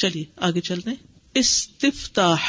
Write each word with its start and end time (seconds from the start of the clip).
چلیے، 0.00 0.24
آگے 0.36 0.60
چلتے 0.60 0.90
استفتاح، 1.34 2.40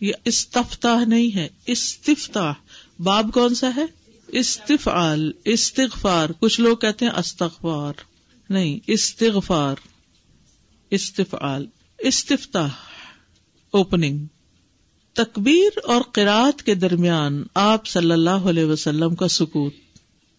یہ 0.00 0.12
استفتاح 0.24 1.04
نہیں 1.04 1.36
ہے، 1.36 1.48
استفتاح۔ 1.66 2.52
باب 2.98 3.30
کون 3.34 3.54
سا 3.54 3.70
ہے؟ 3.76 3.84
استفعال، 4.28 5.32
استغفار۔ 5.44 6.30
کچھ 6.40 6.60
لوگ 6.60 6.76
کہتے 6.76 7.04
ہیں 7.04 7.12
استغفار۔ 7.12 7.92
نہیں، 8.50 8.78
استغفار۔ 8.86 9.76
استفعال، 10.90 11.66
استفتاح۔ 11.98 12.68
اوپننگ 13.70 14.26
تکبیر 15.12 15.78
اور 15.84 16.02
قرآت 16.02 16.62
کے 16.62 16.74
درمیان 16.74 17.42
آپ 17.54 17.86
صلی 17.86 18.10
اللہ 18.10 18.30
علیہ 18.30 18.64
وسلم 18.64 19.14
کا 19.14 19.28
سکوت۔ 19.28 19.74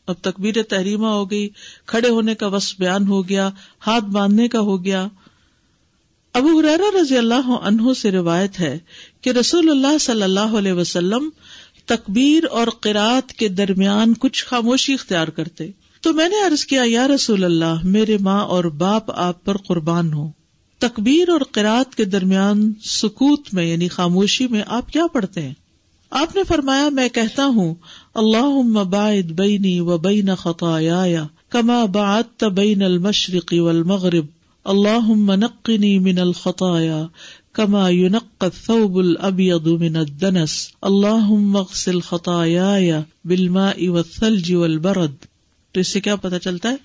اب 0.07 0.15
تکبیر 0.21 0.63
تحریمہ 0.63 1.07
ہو 1.07 1.31
گئی، 1.31 1.49
کھڑے 1.85 2.09
ہونے 2.09 2.35
کا 2.35 2.47
وس 2.47 2.75
بیان 2.79 3.07
ہو 3.07 3.29
گیا، 3.29 3.49
ہاتھ 3.87 4.05
باندھنے 4.05 4.47
کا 4.47 4.59
ہو 4.59 4.85
گیا۔ 4.85 5.07
ابو 6.33 6.59
حرارا 6.59 7.01
رضی 7.01 7.17
اللہ 7.17 7.49
عنہ 7.49 7.93
سے 7.93 8.11
روایت 8.11 8.59
ہے 8.59 8.77
کہ 9.21 9.29
رسول 9.29 9.69
اللہ 9.69 9.97
صلی 9.97 10.23
اللہ 10.23 10.39
علیہ 10.39 10.73
وسلم 10.73 11.29
تکبیر 11.85 12.43
اور 12.51 12.67
قرآت 12.81 13.33
کے 13.33 13.47
درمیان 13.47 14.13
کچھ 14.13 14.45
خاموشی 14.45 14.93
اختیار 14.93 15.27
کرتے۔ 15.27 15.67
تو 16.01 16.13
میں 16.13 16.29
نے 16.29 16.35
عرض 16.45 16.65
کیا، 16.65 16.81
یا 16.85 17.07
رسول 17.07 17.43
اللہ، 17.43 17.73
میرے 17.83 18.17
ماں 18.17 18.41
اور 18.41 18.63
باپ 18.63 19.11
آپ 19.11 19.45
پر 19.45 19.57
قربان 19.57 20.13
ہوں۔ 20.13 20.31
تکبیر 20.77 21.29
اور 21.29 21.41
قرآت 21.51 21.95
کے 21.95 22.05
درمیان 22.05 22.73
سکوت 22.83 23.53
میں 23.53 23.65
یعنی 23.65 23.87
خاموشی 23.87 24.47
میں 24.47 24.61
آپ 24.67 24.93
کیا 24.93 25.07
پڑھتے 25.07 25.41
ہیں؟ 25.41 25.53
آپ 26.09 26.35
نے 26.35 26.43
فرمایا، 26.43 26.89
میں 26.89 27.09
کہتا 27.09 27.45
ہوں 27.45 27.75
اللہ 28.15 28.83
باعد 28.83 29.31
بینی 29.31 29.79
و 29.79 29.97
بین 29.97 30.35
خطایا 30.35 31.27
کما 31.49 31.85
بعدت 31.85 32.43
بین 32.43 32.83
المشرق 32.83 33.53
والمغرب۔ 33.57 34.25
اللہ 34.63 35.35
نقنی 35.35 35.99
من 35.99 36.19
الخطایا 36.19 37.07
کما 37.53 37.89
ينقى 37.89 38.45
الثوب 38.45 38.95
الابيض 38.95 39.67
من 39.67 39.95
الدنس. 39.95 40.67
اللهم 40.81 41.57
اغسل 41.57 41.99
خطاياي 41.99 42.91
بالماء 43.25 43.87
والثلج 43.87 44.53
والبرد. 44.53 45.11
تو 45.71 45.79
اس 45.79 45.87
سے 45.87 46.01
کیا 46.01 46.15
پتہ 46.15 46.35
چلتا 46.35 46.69
ہے 46.69 46.75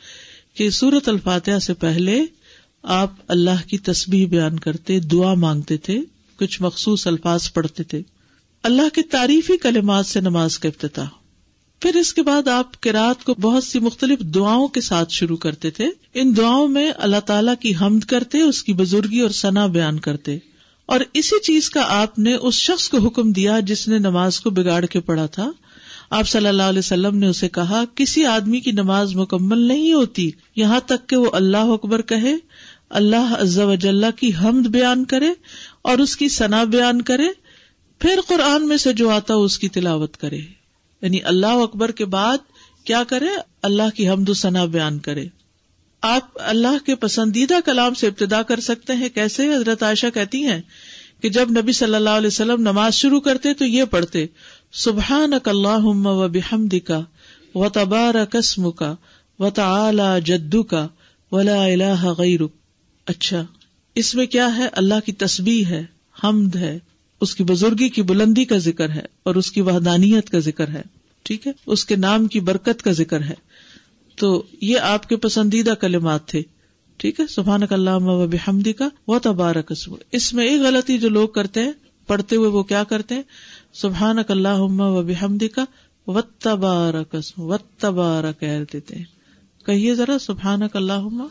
کہ 0.55 0.71
سورت 0.71 1.09
الفاتحہ 1.09 1.59
سے 1.59 1.75
پہلے 1.75 2.25
آپ 2.83 3.13
اللہ 3.29 3.69
کی 3.69 3.79
تسبیح 3.79 4.29
بیان 4.29 4.59
کرتے، 4.59 5.01
دعا 5.01 5.35
مانگتے 5.35 5.77
تھے، 5.77 6.01
کچھ 6.39 6.63
مخصوص 6.63 7.07
الفاظ 7.07 7.53
پڑھتے 7.53 7.83
تھے۔ 7.83 8.03
اللہ 8.63 8.95
کے 8.95 9.03
تعریفی 9.03 9.57
کلمات 9.57 10.07
سے 10.07 10.21
نماز 10.21 10.59
کا 10.59 10.69
افتتاح۔ 10.69 11.26
پھر 11.81 11.97
اس 11.97 12.15
کے 12.15 12.23
بعد 12.23 12.49
آپ 12.49 12.81
کراط 12.81 13.25
کو 13.25 13.35
بہت 13.35 13.65
سی 13.65 13.79
مختلف 13.79 14.19
دعاؤں 14.19 14.69
کے 14.69 14.81
ساتھ 14.81 15.13
شروع 15.13 15.37
کرتے 15.37 15.71
تھے۔ 15.71 15.89
ان 16.15 16.37
دعاؤں 16.37 16.69
میں 16.69 16.93
اللہ 16.97 17.21
تعالیٰ 17.21 17.55
کی 17.61 17.73
حمد 17.81 18.01
کرتے، 18.01 18.41
اس 18.41 18.63
کی 18.63 18.73
بزرگی 18.73 19.21
اور 19.21 19.31
ثنا 19.31 19.67
بیان 19.67 19.99
کرتے۔ 19.99 20.39
اور 20.87 21.01
اسی 21.13 21.41
چیز 21.41 21.71
کا 21.71 21.85
آپ 21.89 22.19
نے 22.19 22.35
اس 22.35 22.55
شخص 22.55 22.89
کو 22.89 22.99
حکم 22.99 23.33
دیا 23.33 23.61
جس 23.61 23.89
نے 23.89 23.99
نماز 23.99 24.41
کو 24.41 24.51
بگاڑ 24.51 24.87
کے 24.87 25.01
پڑھا 25.01 25.27
تھا۔ 25.27 25.51
آپ 26.11 26.29
صلی 26.29 26.47
اللہ 26.47 26.63
علیہ 26.63 26.79
وسلم 26.79 27.17
نے 27.19 27.27
اسے 27.27 27.49
کہا، 27.49 27.85
کسی 27.95 28.25
آدمی 28.25 28.61
کی 28.61 28.73
نماز 28.73 29.17
مکمل 29.17 29.59
نہیں 29.59 29.93
ہوتی، 29.93 30.31
یہاں 30.57 30.81
تک 30.81 31.09
کہ 31.09 31.17
وہ 31.17 31.31
اللہ 31.33 31.57
اکبر 31.57 32.03
کہے، 32.03 32.35
اللہ 32.91 33.35
عز 33.39 33.59
و 33.59 33.75
جلہ 33.75 34.07
کی 34.17 34.31
حمد 34.35 34.67
بیان 34.67 35.05
کرے 35.05 35.29
اور 35.83 35.99
اس 35.99 36.17
کی 36.17 36.29
ثنا 36.29 36.65
بیان 36.65 37.03
کرے، 37.03 37.27
پھر 37.99 38.21
قرآن 38.29 38.69
میں 38.69 38.77
سے 38.77 38.93
جو 38.93 39.11
آتا 39.11 39.35
اس 39.35 39.59
کی 39.59 39.69
تلاوت 39.69 40.17
کرے۔ 40.17 40.41
یعنی 41.07 41.23
اللہ 41.25 41.47
اکبر 41.47 41.91
کے 41.91 42.05
بعد 42.05 42.39
کیا 42.85 43.05
کرے؟ 43.05 43.27
اللہ 43.63 43.97
کی 43.97 44.09
حمد 44.09 44.29
و 44.29 44.35
ثنا 44.35 44.65
بیان 44.65 44.99
کرے۔ 44.99 45.27
آپ 46.03 46.29
اللہ 46.35 46.87
کے 46.87 46.95
پسندیدہ 46.95 47.55
کلام 47.65 47.95
سے 47.95 48.07
ابتدا 48.07 48.43
کر 48.43 48.61
سکتے 48.61 48.93
ہیں۔ 48.93 49.09
کیسے؟ 49.09 49.55
حضرت 49.55 49.83
عائشہ 49.83 50.07
کہتی 50.15 50.45
ہیں 50.45 50.63
کہ 51.23 51.29
جب 51.29 51.51
نبی 51.51 51.73
صلی 51.73 51.95
اللہ 51.95 52.11
علیہ 52.11 52.27
وسلم 52.27 52.61
نماز 52.61 52.95
شروع 52.95 53.21
کرتے 53.21 53.55
تو 53.55 53.65
یہ 53.65 53.85
پڑھتے 53.85 54.27
سبحان 54.73 55.33
اللہ 55.45 55.85
و 55.85 56.29
بحمد 56.29 56.75
کا 56.85 57.01
و 57.55 57.69
تبار 57.69 58.15
قسم 58.31 58.71
کا 58.71 58.95
و 59.39 59.51
تعلی 59.51 60.21
جدو 60.25 60.63
کا 60.63 60.89
ولا 61.33 61.65
الہ 61.65 62.05
غیرک۔ 62.19 62.53
اچھا 63.07 63.47
اس 63.95 64.15
میں 64.15 64.27
کیا 64.27 64.57
ہے؟ 64.57 64.69
اللہ 64.73 64.95
کی 65.07 65.13
تسبیح 65.13 65.65
ہے، 65.65 65.85
حمد 66.25 66.57
ہے، 66.57 66.79
اس 67.21 67.35
کی 67.35 67.45
بزرگی 67.45 67.89
کی 67.89 68.03
بلندی 68.03 68.45
کا 68.45 68.57
ذکر 68.57 68.91
ہے 68.91 69.03
اور 69.23 69.35
اس 69.35 69.53
کی 69.53 69.61
وحدانیت 69.61 70.31
کا 70.31 70.39
ذکر 70.39 70.69
ہے۔ 70.69 70.83
ٹھیک 71.27 71.47
ہے؟ 71.47 71.53
اس 71.67 71.85
کے 71.85 71.97
نام 71.97 72.27
کی 72.27 72.41
برکت 72.41 72.83
کا 72.83 72.93
ذکر 72.93 73.23
ہے۔ 73.23 73.35
تو 74.17 74.43
یہ 74.61 74.79
آپ 74.79 75.09
کے 75.09 75.17
پسندیدہ 75.17 75.71
کلمات 75.71 76.27
تھے۔ 76.27 76.43
ٹھیک 76.97 77.21
ہے؟ 77.21 77.27
سبحان 77.27 77.61
اللہ 77.71 77.91
و 77.91 78.27
بحمدی 78.27 78.73
کا 78.73 78.89
وہ 79.07 79.19
تبارک 79.23 79.73
اس 80.13 80.35
میں 80.35 80.47
ایک 80.47 80.61
غلطی 80.61 80.99
جو 80.99 81.09
لوگ 81.09 81.29
کرتے 81.29 81.63
ہیں، 81.63 81.73
پڑھتے 82.07 82.37
ہوئے 82.37 82.49
وہ 82.49 82.63
کیا 82.63 82.85
کرتے 82.85 83.15
ہیں؟ 83.15 83.23
سبحان 83.73 84.17
اللہ 84.29 84.59
و 84.59 85.03
بحمدی 85.03 85.49
کا 85.49 85.65
و 86.07 86.21
تبارک 86.21 87.17
و 87.39 87.57
تبارک 87.57 88.41
کہہ 88.41 88.65
دیتے 88.73 88.97
ہیں۔ 88.97 89.05
کہیے 89.67 89.95
ذرا 89.95 90.19
سبحان 90.19 90.61
اللہ 90.75 91.27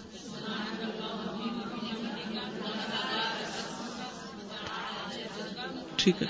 ٹھیک 5.95 6.22
ہے۔ 6.22 6.27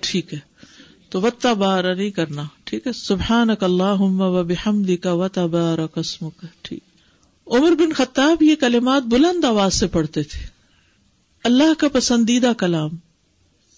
ٹھیک 0.00 0.34
ہے۔ 0.34 0.38
تو 1.08 1.20
و 1.20 1.30
تبار 1.30 1.94
نہیں 1.94 2.10
کرنا۔ 2.10 2.42
ٹھیک 2.72 2.86
ہے؟ 2.86 2.92
سبحان 2.92 3.50
اللہ 3.60 4.00
و 4.00 4.44
بحمدی 4.44 4.96
کا 4.96 5.12
و 5.12 5.28
تبار 5.28 5.86
قسم 5.86 6.30
کا 6.30 6.46
ٹھیک. 6.62 6.80
عمر 7.46 7.72
بن 7.72 7.92
خطاب 7.92 8.42
یہ 8.42 8.54
کلمات 8.54 9.02
بلند 9.02 9.44
آواز 9.44 9.74
سے 9.74 9.86
پڑھتے 9.86 10.22
تھے. 10.22 10.40
اللہ 11.44 11.74
کا 11.78 11.88
پسندیدہ 11.88 12.52
کلام. 12.58 12.90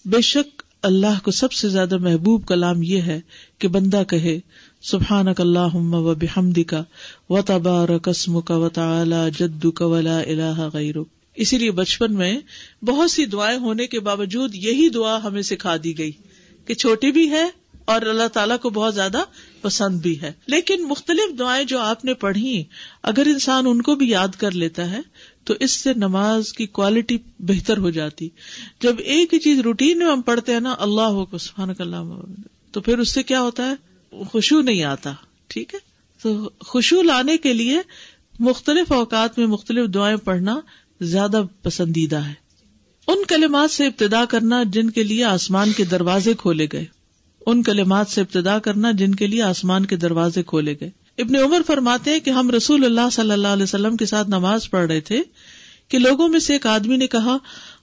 بے 0.04 0.21
شک 0.21 0.62
اللہ 0.83 1.19
کو 1.22 1.31
سب 1.31 1.53
سے 1.53 1.69
زیادہ 1.69 1.99
محبوب 1.99 2.47
کلام 2.47 2.83
یہ 2.83 3.03
ہے 3.03 3.21
کہ 3.59 3.69
بندہ 3.69 4.03
کہے 4.09 4.41
سبحان 4.83 5.27
اللہ 5.38 5.75
و 5.75 6.15
بحمدی 6.15 6.65
کا 6.65 6.84
و 7.28 7.43
تبار 7.43 7.99
قسم 7.99 8.41
کا 8.41 8.56
و 8.56 8.69
جدو 9.38 9.71
کا 9.71 9.87
ولا 9.87 10.19
الہ 10.19 10.69
غیرک. 10.72 11.09
اسی 11.34 11.59
لیے 11.59 11.71
بچپن 11.71 12.15
میں 12.15 12.38
بہت 12.84 13.10
سی 13.10 13.27
دعائیں 13.27 13.59
ہونے 13.59 13.87
کے 13.87 14.00
باوجود 14.00 14.54
یہی 14.54 14.88
دعا 14.88 15.25
ہمیں 15.25 15.43
سکھا 15.43 15.77
دی 15.84 15.99
گئی 15.99 16.12
کہ 16.65 16.75
چھوٹی 16.75 17.10
بھی 17.10 17.31
ہے 17.31 17.64
اور 17.84 18.03
اللہ 18.03 18.28
تعالیٰ 18.28 18.59
کو 18.59 18.71
بہت 18.71 18.95
زیادہ 18.95 19.22
پسند 19.61 20.00
بھی 20.00 20.21
ہے۔ 20.21 20.33
لیکن 20.47 20.84
مختلف 20.89 21.39
دعائیں 21.39 21.65
جو 21.65 21.78
آپ 21.78 22.05
نے 22.05 22.15
پڑھی، 22.15 22.65
اگر 23.03 23.22
انسان 23.27 23.65
ان 23.67 23.83
کو 23.83 23.95
بھی 23.95 24.09
یاد 24.09 24.28
کر 24.39 24.50
لیتا 24.50 24.91
ہے، 24.91 25.00
تو 25.45 25.55
اس 25.61 25.71
سے 25.71 25.93
نماز 25.95 26.53
کی 26.53 26.67
کوالٹی 26.67 27.19
بہتر 27.39 27.78
ہو 27.78 27.91
جاتی۔ 27.91 28.28
جب 28.81 28.97
ایک 28.99 29.34
ہی 29.34 29.39
چیز 29.39 29.61
روٹین 29.61 29.99
میں 29.99 30.06
ہم 30.06 30.21
پڑھتے 30.21 30.53
ہیں 30.53 30.61
نا، 30.61 30.75
اللہ 30.78 31.25
کو 31.25 31.39
سبحان 31.39 31.71
اللہ، 31.78 32.21
تو 32.72 32.81
پھر 32.81 32.99
اس 32.99 33.15
سے 33.15 33.22
کیا 33.22 33.41
ہوتا 33.41 33.71
ہے؟ 33.71 33.75
خوشبو 34.25 34.61
نہیں 34.61 34.84
آتا، 34.84 35.12
ٹھیک 35.47 35.75
ہے؟ 35.75 35.78
تو 36.22 36.51
خوشبو 36.61 37.03
لانے 37.03 37.37
کے 37.37 37.53
لیے 37.53 37.78
مختلف 38.39 38.93
اوقات 38.93 39.39
میں 39.39 39.47
مختلف 39.47 39.95
دعائیں 39.95 40.16
پڑھنا 40.16 40.61
زیادہ 41.01 41.43
پسندیدہ 41.62 42.16
ہے۔ 42.16 42.34
ان 43.06 43.25
کلمات 43.28 43.71
سے 43.71 43.87
ابتدا 43.87 44.25
کرنا 44.25 44.62
جن 44.62 44.91
کے 44.91 45.03
لیے 45.03 45.25
آسمان 45.25 45.72
کے 45.72 45.84
دروازے 45.84 46.34
کھولے 46.34 46.66
گئے۔ 46.72 46.84
ان 47.47 47.62
کلمات 47.62 48.09
سے 48.09 48.21
ابتدا 48.21 48.59
کرنا 48.59 48.91
جن 48.91 49.15
کے 49.15 49.27
لیے 49.27 49.43
آسمان 49.43 49.87
کے 49.87 49.97
دروازے 49.97 50.43
کھولے 50.43 50.75
گئے۔ 50.81 50.91
ابن 51.19 51.37
عمر 51.37 51.60
فرماتے 51.66 52.10
ہیں 52.10 52.21
کہ 52.21 52.31
ہم 52.31 52.50
رسول 52.50 52.84
اللہ 52.84 53.10
صلی 53.12 53.31
اللہ 53.31 53.49
علیہ 53.49 53.62
وسلم 53.62 53.97
کے 53.97 54.06
ساتھ 54.06 54.28
نماز 54.28 54.71
پڑھ 54.71 54.87
رہے 54.87 55.00
تھے 55.00 55.22
کہ 55.88 55.99
لوگوں 55.99 56.28
میں 56.28 56.38
سے 56.38 56.53
ایک 56.53 56.66
آدمی 56.66 56.97
نے 56.97 57.06
کہا، 57.06 57.37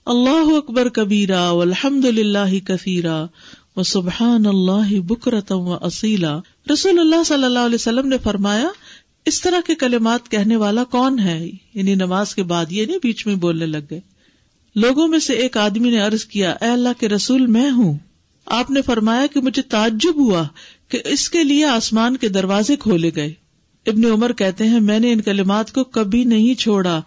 اللہ 0.06 0.56
اکبر 0.56 0.88
کبیرا 0.88 1.50
الحمد 1.50 2.04
للہ 2.04 2.58
کثیرا 2.66 3.26
و 3.76 3.82
سبحان 3.82 4.46
اللہ 4.46 5.00
بکرتم 5.00 5.60
و 5.60 5.72
اصیلا۔ 5.72 6.38
رسول 6.72 6.98
اللہ 6.98 7.22
صلی 7.26 7.44
اللہ 7.44 7.58
علیہ 7.58 7.74
وسلم 7.74 8.08
نے 8.08 8.18
فرمایا، 8.18 8.68
اس 9.26 9.40
طرح 9.40 9.58
کے 9.66 9.74
کلمات 9.74 10.28
کہنے 10.28 10.56
والا 10.56 10.84
کون 10.84 11.18
ہے؟ 11.18 11.50
یعنی 11.74 11.94
نماز 11.94 12.34
کے 12.34 12.42
بعد 12.42 12.64
یہ 12.70 12.86
نہیں 12.86 12.98
بیچ 13.02 13.26
میں 13.26 13.34
بولنے 13.34 13.66
لگ 13.66 13.78
گئے۔ 13.90 14.00
لوگوں 14.76 15.08
میں 15.08 15.18
سے 15.18 15.32
ایک 15.32 15.56
آدمی 15.56 15.90
نے 15.90 16.02
ارض 16.02 16.24
کیا، 16.24 16.50
اے 16.50 16.68
اللہ 16.68 16.88
کے 17.00 17.08
رسول 17.08 17.46
میں 17.46 17.70
ہوں۔ 17.70 17.98
آپ 18.46 18.70
نے 18.70 18.82
فرمایا 18.82 19.26
کہ 19.26 19.40
مجھے 19.40 19.62
تعجب 19.62 20.16
ہوا 20.16 20.44
کہ 20.88 20.98
اس 21.04 21.30
کے 21.30 21.44
لیے 21.44 21.64
آسمان 21.64 22.16
کے 22.16 22.28
دروازے 22.28 22.76
کھولے 22.76 23.10
گئے۔ 23.16 23.32
ابن 23.86 24.04
عمر 24.04 24.32
کہتے 24.32 24.68
ہیں، 24.68 24.80
میں 24.80 24.98
نے 24.98 25.12
ان 25.12 25.20
کلمات 25.20 25.72
کو 25.72 25.84
کبھی 25.84 26.24
نہیں 26.24 26.54
چھوڑا 26.54 27.00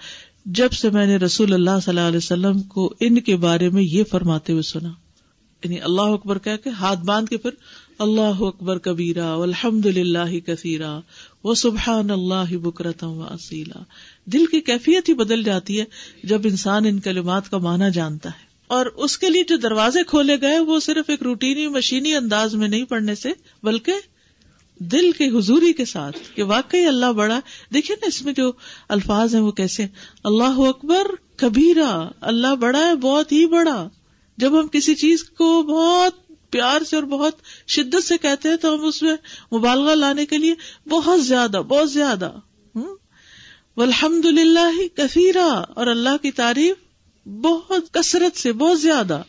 جب 0.46 0.72
سے 0.72 0.90
میں 0.90 1.06
نے 1.06 1.18
رسول 1.18 1.54
اللہ 1.54 1.80
صلی 1.84 1.98
اللہ 1.98 2.08
علیہ 2.08 2.18
وسلم 2.18 2.62
کو 2.62 2.94
ان 3.00 3.20
کے 3.20 3.36
بارے 3.36 3.70
میں 3.70 3.84
یہ 3.84 4.04
فرماتے 4.04 4.52
ہوئے 4.52 4.62
سنا۔ 4.62 4.90
یعنی 5.64 5.82
اللہ 5.82 6.02
اکبر 6.02 6.38
کہہ 6.38 6.64
کے 6.64 6.70
ہاتھ 6.70 7.00
باندھ 7.06 7.30
کے 7.30 7.38
پھر 7.38 7.50
اللہ 8.00 8.36
اکبر 8.40 8.78
کبیرا 8.78 9.34
الحمد 9.34 9.86
للہ 9.86 10.40
کثیرا 10.46 11.00
وہ 11.44 11.56
سبحان 11.56 12.12
اللہ 12.12 12.58
بکرتا 12.58 13.08
و 13.08 13.22
اصیلا 13.22 13.84
دل 14.26 14.46
کی 14.46 14.62
کیفیت 14.62 15.10
ہی 15.10 15.14
بدل 15.14 15.44
جاتی 15.44 15.80
ہے 15.80 15.86
جب 16.24 16.42
انسان 16.44 16.86
ان 16.86 17.00
کلمات 17.00 17.50
کا 17.52 17.58
مانا 17.58 17.90
جانتا 17.90 18.30
ہے۔ 18.30 18.45
اور 18.68 18.86
اس 18.86 19.18
کے 19.18 19.30
لیے 19.30 19.44
جو 19.44 19.56
دروازے 19.58 20.04
کھولے 20.04 20.42
گئے 20.42 20.60
وہ 20.60 20.80
صرف 20.80 21.10
ایک 21.10 21.24
روٹینی 21.24 21.68
مشینی 21.68 22.16
انداز 22.16 22.56
میں 22.56 22.68
نہیں 22.68 22.86
پڑھنے 22.86 23.16
سے، 23.16 23.32
بلکہ 23.64 23.94
دل 24.80 25.12
کے 25.12 25.28
حضوری 25.38 25.74
کے 25.74 25.86
ساتھ 25.86 26.18
کہ 26.36 26.44
واقعی 26.44 26.86
اللہ 26.86 27.12
بڑا۔ 27.12 27.40
دیکھیے 27.74 27.98
نا 28.02 28.08
اس 28.08 28.22
میں 28.22 28.34
جو 28.34 28.52
الفاظ 28.90 29.36
ہیں 29.36 29.42
وہ 29.42 29.52
کیسے 29.52 29.88
اللہ 30.24 30.60
اکبر 30.60 31.08
کبیرا 31.36 32.10
اللہ 32.22 32.56
بڑا 32.56 32.80
ہے 32.80 32.96
بہت 32.96 33.32
ہی 33.32 33.46
بڑا۔ 33.48 33.88
جب 34.38 34.60
ہم 34.60 34.68
کسی 34.68 34.96
چیز 34.96 35.24
کو 35.24 35.64
بہت 35.64 36.28
پیار 36.50 36.84
سے 36.84 36.96
اور 36.96 37.04
بہت 37.04 37.36
شدت 37.68 38.04
سے 38.04 38.18
کہتے 38.18 38.50
ہیں 38.50 38.56
تو 38.56 38.74
ہم 38.76 38.86
اس 38.86 39.02
میں 39.04 39.16
مبالغہ 39.56 39.96
لانے 39.96 40.26
کے 40.26 40.38
لیے 40.38 40.56
بہت 40.90 41.26
زیادہ 41.26 41.62
بہت 41.68 41.92
زیادہ۔ 41.92 42.32
الحمد 43.76 44.26
للہ 44.26 44.88
کثیرا 44.96 45.64
اور 45.76 45.88
اللہ 45.88 46.18
کی 46.22 46.32
تعریف 46.32 46.76
بہت 47.26 47.94
کثرت 47.94 48.38
سے، 48.38 48.54
بہت 48.54 48.82
زیادہ۔ 48.82 49.22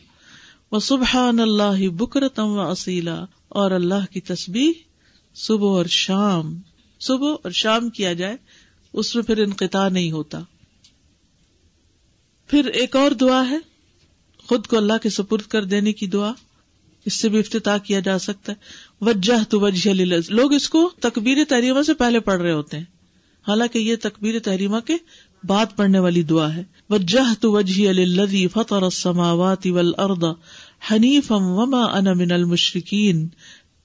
وہ 0.71 0.79
سبحان 0.79 1.39
اللہ 1.39 1.89
بکرتم 1.89 2.47
و 2.47 2.59
اصیلا 2.59 3.25
اور 3.47 3.71
اللہ 3.71 4.11
کی 4.11 4.21
تصبیح 4.21 4.73
صبح 5.35 5.67
اور 5.67 5.85
شام۔ 5.85 6.61
صبح 6.99 7.35
اور 7.43 7.51
شام 7.51 7.89
کیا 7.89 8.13
جائے، 8.13 8.37
اس 8.93 9.15
میں 9.15 9.23
پھر 9.23 9.37
انقطاع 9.37 9.89
نہیں 9.89 10.11
ہوتا۔ 10.11 10.39
پھر 12.47 12.65
ایک 12.65 12.95
اور 12.95 13.11
دعا 13.11 13.49
ہے، 13.49 13.57
خود 14.37 14.67
کو 14.67 14.77
اللہ 14.77 14.93
کے 15.03 15.09
سپرد 15.09 15.41
کر 15.41 15.63
دینے 15.63 15.93
کی 15.93 16.07
دعا۔ 16.07 16.31
اس 17.05 17.13
سے 17.13 17.29
بھی 17.29 17.39
افتتاح 17.39 17.77
کیا 17.77 17.99
جا 17.99 18.19
سکتا 18.19 18.51
ہے۔ 18.51 18.57
وجہ 19.01 19.43
تو 19.49 19.59
وجہ 19.59 19.89
لوگ 20.29 20.53
اس 20.53 20.69
کو 20.69 20.91
تکبیر 20.99 21.37
تحریمہ 21.49 21.81
سے 21.81 21.93
پہلے 21.93 22.19
پڑھ 22.19 22.41
رہے 22.41 22.51
ہوتے 22.51 22.77
ہیں۔ 22.77 22.83
حالانکہ 23.47 23.79
یہ 23.79 23.95
تکبیر 23.95 24.39
تحریمہ 24.39 24.79
کے 24.79 24.93
بعد 25.43 25.65
پڑھنے 25.75 25.99
والی 25.99 26.23
دعا 26.23 26.55
ہے۔ 26.55 26.63
وجہ 26.89 27.41
تو 27.41 27.51
وجہ 27.51 27.89
الذي 27.89 28.47
فطر 28.47 28.81
السماوات 28.81 29.67
والارض 29.67 30.23
حنیفا 30.91 31.35
وما 31.35 31.83
انا 31.83 32.13
من 32.13 32.31
المشرکین۔ 32.31 33.27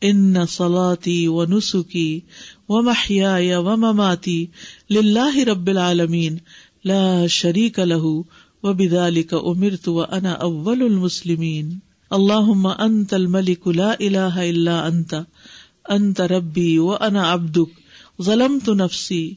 ان 0.00 0.46
صلاتي 0.46 1.26
ونسكي 1.26 2.20
ومحياي 2.68 3.54
ومماتي 3.54 4.46
لله 4.90 5.44
رب 5.44 5.68
العالمين 5.68 6.38
لا 6.84 7.26
شريك 7.26 7.78
له 7.78 8.22
وبذلك 8.62 9.34
امرت 9.34 9.88
وانا 9.88 10.32
اول 10.32 10.82
المسلمين 10.82 11.78
اللهم 12.10 12.66
انت 12.66 13.14
الملك 13.14 13.68
لا 13.68 13.94
اله 14.00 14.50
الا 14.50 14.86
انت۔ 14.86 15.14
انت 15.90 16.20
ربي 16.20 16.78
وانا 16.78 17.32
عبدك 17.32 17.70
ظلمت 18.22 18.68
نفسي 18.68 19.34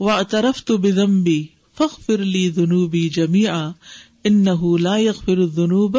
واعترفت 0.00 0.72
بذنبي 0.72 1.53
فاغفر 1.74 2.20
لي 2.20 2.48
ذنوبي 2.48 3.08
جميعا 3.08 3.74
انه 4.26 4.78
لا 4.78 4.98
يغفر 4.98 5.38
الذنوب 5.38 5.96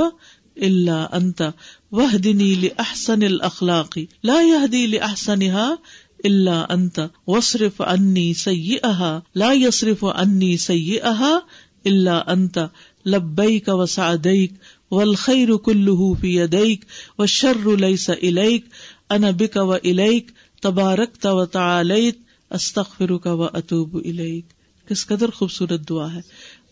الا 0.57 1.17
انت 1.17 1.53
وحدنی 1.91 2.55
لاحسن 2.55 3.23
الاخلاق 3.23 4.05
لا 4.23 4.41
يهدي 4.41 4.87
لاحسنها 4.87 5.79
الا 6.25 6.73
انت 6.73 7.09
واصرف 7.27 7.81
عني 7.81 8.33
سيئها، 8.33 9.23
لا 9.35 9.53
يصرف 9.53 10.05
عني 10.05 10.57
سيئها 10.57 11.45
الا 11.87 12.33
انت 12.33 12.69
لبيك 13.05 13.67
وسعديك، 13.67 14.53
والخير 14.91 15.57
كله 15.57 16.13
في 16.13 16.35
يديك، 16.35 16.85
والشر 17.19 17.75
ليس 17.75 18.09
اليك 18.09 18.63
انا 19.11 19.31
بك 19.31 19.55
واليك 19.55 20.33
تباركت 20.61 21.25
وتعاليت 21.25 22.19
استغفرك 22.51 23.25
واتوب 23.25 23.97
اليك 23.97 24.54
کس 24.89 25.07
قدر 25.07 25.29
خوبصورت 25.29 25.89
دعا 25.89 26.13
ہے۔ 26.13 26.21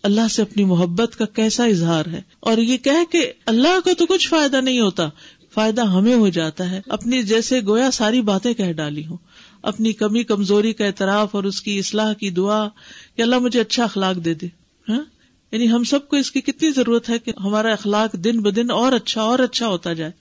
اللہ 0.04 0.28
سے 0.32 0.42
اپنی 0.42 0.64
محبت 0.64 1.16
کا 1.16 1.26
کیسا 1.26 1.66
اظہار 1.66 2.06
ہے۔ 2.06 2.22
اور 2.40 2.58
یہ 2.58 2.78
کہ 2.84 3.32
اللہ 3.46 3.80
کو 3.84 3.94
تو 3.94 4.06
کچھ 4.06 4.30
فائدہ 4.30 4.62
نہیں 4.62 4.80
ہوتا۔ 4.80 5.10
فائدہ 5.54 5.86
ہمیں 5.86 6.16
ہو 6.16 6.30
جاتا 6.30 6.72
ہے۔ 6.72 6.82
اپنی 6.88 7.24
جیسے 7.24 7.62
گویا 7.62 7.92
ساری 7.92 8.22
باتیں 8.22 8.54
کہہ 8.54 8.72
ڈالی 8.72 9.06
ہوں۔ 9.06 9.18
اپنی 9.62 9.94
کمی 9.94 10.24
کمزوری 10.24 10.74
کا 10.74 10.86
اعتراف 10.86 11.36
اور 11.36 11.44
اس 11.44 11.62
کی 11.62 11.80
اصلاح 11.80 12.14
کی 12.14 12.30
دعا 12.30 12.68
کہ 13.16 13.22
اللہ 13.22 13.40
مجھے 13.40 13.62
اچھا 13.62 13.84
اخلاق 13.84 14.16
دے 14.26 14.34
دے۔ 14.34 14.48
ہاں؟ 14.90 15.04
یعنی 15.52 15.72
ہم 15.72 15.84
سب 15.84 16.08
کو 16.08 16.18
اس 16.18 16.32
کی 16.32 16.42
کتنی 16.42 16.70
ضرورت 16.72 17.10
ہے 17.10 17.20
کہ 17.20 17.32
ہمارا 17.44 17.72
اخلاق 17.72 18.14
دن 18.14 18.42
ب 18.42 18.56
دن 18.56 18.72
اور 18.72 18.92
اچھا 18.92 19.22
اور 19.22 19.40
اچھا 19.40 19.68
ہوتا 19.68 19.94
جائے۔ 19.94 20.12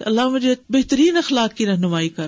اللہ 0.00 0.28
مجھے 0.28 0.54
بہترین 0.68 1.16
اخلاق 1.16 1.56
کی 1.56 1.66
رہنمائی 1.66 2.08
کر۔ 2.08 2.26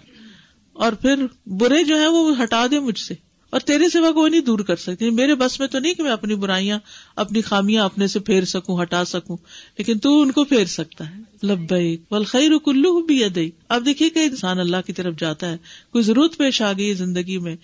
اور 0.73 0.93
پھر 0.93 1.27
برے 1.47 1.85
جو 1.85 2.01
ہے 2.01 2.07
وہ 2.07 2.43
ہٹا 2.43 2.67
دے 2.71 2.81
مجھ 2.81 2.99
سے۔ 2.99 3.15
اور 3.55 3.61
تیرے 3.61 3.89
سوا 3.89 4.11
کوئی 4.11 4.31
نہیں 4.31 4.41
دور 4.41 4.59
کر 4.59 4.77
سکتی۔ 4.77 5.11
میرے 5.11 5.35
بس 5.35 5.61
میں 5.61 5.69
تو 5.69 5.79
نہیں 5.79 5.95
کہ 5.95 6.03
میں 6.03 6.11
اپنی 6.11 6.35
برائیاں، 6.35 6.79
اپنی 7.17 7.41
خامیاں 7.41 7.85
اپنے 7.85 8.07
سے 8.07 8.19
پھیر 8.19 8.45
سکوں، 8.45 8.83
ہٹا 8.83 9.05
سکوں، 9.05 9.37
لیکن 9.79 9.99
تو 9.99 10.21
ان 10.21 10.31
کو 10.31 10.45
پھیر 10.45 10.65
سکتا 10.65 11.11
ہے۔ 11.11 11.47
لبئی 11.47 11.97
والخیر 12.11 12.59
کلو 12.59 13.03
بھی 13.03 13.25
ادئی 13.25 13.51
اب 13.69 13.87
دیکھیے 13.87 14.11
کہ 14.11 14.19
انسان 14.19 14.59
اللہ 14.59 14.77
کی 14.87 14.93
طرف 14.93 15.15
جاتا 15.19 15.51
ہے، 15.51 15.57
کوئی 15.93 16.05
ضرورت 16.05 16.37
پیش 16.37 16.63
آ 16.63 16.73
گئی 16.73 16.95
زندگی 16.95 17.39
میں، 17.39 17.57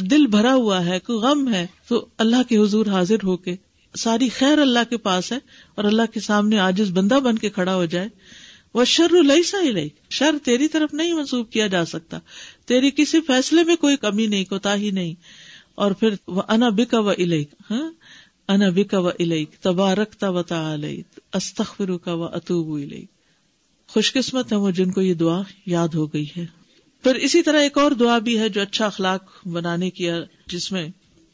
دل 0.00 0.26
بھرا 0.26 0.54
ہوا 0.54 0.84
ہے، 0.84 0.98
کوئی 0.98 1.18
غم 1.18 1.54
ہے، 1.54 1.66
تو 1.88 2.06
اللہ 2.18 2.42
کے 2.48 2.56
حضور 2.56 2.86
حاضر 2.86 3.24
ہو 3.24 3.36
کے 3.36 3.56
ساری 3.96 4.28
خیر 4.28 4.58
اللہ 4.58 4.90
کے 4.90 4.96
پاس 4.96 5.32
ہے 5.32 5.38
اور 5.74 5.84
اللہ 5.84 6.02
کے 6.14 6.20
سامنے 6.20 6.58
آجز 6.58 6.90
بندہ 6.90 7.14
بن 7.14 7.38
کے 7.38 7.50
کھڑا 7.50 7.74
ہو 7.74 7.84
جائے۔ 7.84 8.08
وہ 8.74 8.84
شر 8.84 9.42
سا 9.44 9.58
ہی 9.62 9.88
شر 10.10 10.34
تیری 10.44 10.68
طرف 10.68 10.94
نہیں 10.94 11.12
منسوخ 11.12 11.48
کیا 11.50 11.66
جا 11.66 11.84
سکتا۔ 11.84 12.18
تیری 12.66 12.90
کسی 12.90 13.20
فیصلے 13.20 13.64
میں 13.64 13.76
کوئی 13.76 13.96
کمی 13.96 14.26
نہیں، 14.26 14.44
کوتا 14.44 14.76
ہی 14.76 14.90
نہیں۔ 14.90 15.14
اور 15.74 15.90
پھر 15.90 16.08
وہ 16.26 16.42
انا 16.48 16.68
بکا 16.68 16.98
و 16.98 17.08
الیک 17.08 17.50
ہاں؟ 17.70 17.90
انا 18.48 18.68
بکا 18.68 18.98
و 18.98 19.08
الیک 19.08 19.50
تبارک 19.50 20.24
و 20.24 20.54
استخر 21.32 21.96
کا 21.96 22.14
و 22.14 22.24
اطوب 22.24 22.74
الیک۔ 22.74 23.10
خوش 23.88 24.12
قسمت 24.12 24.52
ہے 24.52 24.56
وہ 24.56 24.70
جن 24.70 24.90
کو 24.90 25.00
یہ 25.00 25.14
دعا 25.14 25.42
یاد 25.66 25.88
ہو 25.88 26.06
گئی 26.06 26.26
ہے۔ 26.36 26.46
پھر 27.02 27.14
اسی 27.14 27.42
طرح 27.42 27.60
ایک 27.60 27.78
اور 27.78 27.90
دعا 27.90 28.18
بھی 28.18 28.38
ہے 28.38 28.48
جو 28.48 28.62
اچھا 28.62 28.86
اخلاق 28.86 29.46
بنانے 29.46 29.90
کی 29.90 30.08
جس 30.46 30.72
میں 30.72 30.88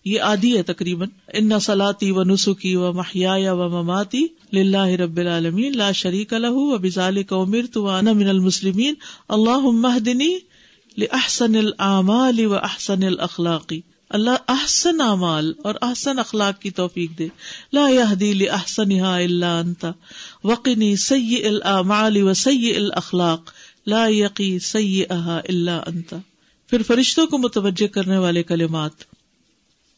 یہ 0.05 0.21
آدھی 0.21 0.57
ہے 0.57 0.63
تقریباً۔ 0.63 1.09
ان 1.33 1.61
سلاتی 1.61 2.11
و 2.11 2.23
نسخی 2.23 2.77
و 2.77 2.93
محیا 2.93 3.53
و 3.53 3.69
مماتی 3.69 4.27
لاہ 4.53 4.89
رب 4.89 5.17
العالمین 5.17 5.77
لا 5.77 5.93
شریک 5.93 6.35
الح 6.35 6.51
و 6.51 6.79
بزال 6.79 7.23
کا 7.23 7.37
امر 7.37 7.61
تو 7.73 7.85
من 8.15 8.29
المسلمین 8.29 8.95
اللہ 9.29 9.59
مہدنی 9.59 10.39
احسن 10.99 11.57
العمال 11.57 12.47
و 12.47 12.55
احسن 12.55 13.05
الاخلاقی 13.05 13.81
اللہ 14.11 14.31
احسن 14.49 15.01
اعمال 15.01 15.53
اور 15.65 15.75
احسن 15.83 16.19
اخلاق 16.19 16.61
کی 16.61 16.71
توفیق 16.71 17.19
دے۔ 17.19 17.29
لا 17.73 17.89
يهدي 17.89 18.33
لاحسنها 18.33 19.17
الا 19.17 19.59
انت۔ 19.59 19.87
وقني 20.45 20.95
سيء 20.95 21.47
الاعمال 21.47 22.17
و 22.17 22.33
الاخلاق۔ 22.49 23.51
لا 23.87 24.07
يقي 24.09 24.59
سيئها 24.59 25.39
الا 25.49 25.81
انت۔ 25.87 26.15
پھر 26.67 26.83
فرشتوں 26.83 27.27
کو 27.27 27.39
متوجہ 27.39 27.87
کرنے 27.87 28.19
والے 28.19 28.43
کلمات۔ 28.43 29.14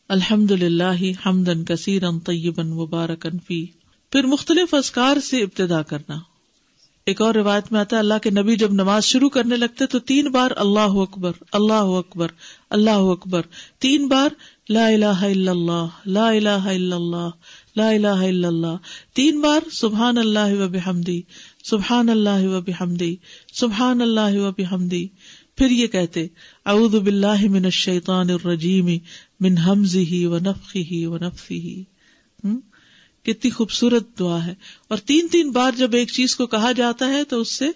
الحمد 0.08 0.50
للہ 0.50 1.26
حمدن 1.26 1.64
کثیر 1.64 2.02
طیبن 2.26 2.66
مبارکن 2.66 3.38
فی۔ 3.38 3.66
پھر 4.12 4.26
مختلف 4.26 4.74
ازکار 4.74 5.16
سے 5.20 5.42
ابتدا 5.42 5.82
کرنا۔ 5.82 6.14
ایک 7.06 7.22
اور 7.22 7.34
روایت 7.34 7.72
میں 7.72 7.80
آتا 7.80 7.96
ہے، 7.96 8.00
اللہ 8.00 8.14
کے 8.22 8.30
نبی 8.30 8.56
جب 8.56 8.72
نماز 8.72 9.04
شروع 9.04 9.28
کرنے 9.28 9.56
لگتے 9.56 9.86
تو 9.86 9.98
تین 9.98 10.28
بار 10.28 10.50
اللہ 10.56 10.80
اکبر 10.80 11.32
اللہ 11.52 11.72
اکبر 11.72 12.26
اللہ 12.70 12.90
اکبر۔ 12.90 13.42
تین 13.78 14.08
بار 14.08 14.28
لا 14.68 14.86
الہ 14.86 15.06
الا 15.06 15.50
اللہ، 15.50 15.86
لا 16.06 16.28
الہ 16.28 16.48
الا 16.48 16.96
اللہ، 16.96 17.30
لا 17.76 17.88
الہ 17.88 18.26
الا 18.28 18.48
اللہ۔ 18.48 18.76
تین 19.14 19.40
بار 19.40 19.70
سبحان 19.70 20.18
اللہ 20.18 20.54
و 20.54 20.68
بحمدی، 20.68 21.22
سبحان 21.70 22.08
اللہ 22.08 22.48
و 22.48 22.60
بحمدی، 22.60 23.16
سبحان 23.52 24.00
اللہ 24.00 24.38
و 24.38 24.50
بحمدی۔ 24.58 25.08
پھر 25.56 25.70
یہ 25.70 25.86
کہتے، 25.86 26.26
اعوذ 26.66 26.94
باللہ 26.94 27.48
من 27.48 27.64
الشیطان 27.64 28.30
الرجیم 28.30 28.88
من 29.40 29.58
حمزه 29.58 30.28
ونفخه 30.28 31.12
ونفثه 31.12 31.82
کتنی 33.22 33.50
خوبصورت 33.50 34.18
دعا 34.18 34.46
ہے۔ 34.46 34.54
اور 34.88 34.98
تین 34.98 35.28
تین 35.28 35.50
بار 35.50 35.72
جب 35.76 35.94
ایک 35.94 36.12
چیز 36.12 36.36
کو 36.36 36.46
کہا 36.46 36.72
جاتا 36.72 37.08
ہے 37.08 37.24
تو 37.24 37.40
اس 37.40 37.50
سے 37.50 37.68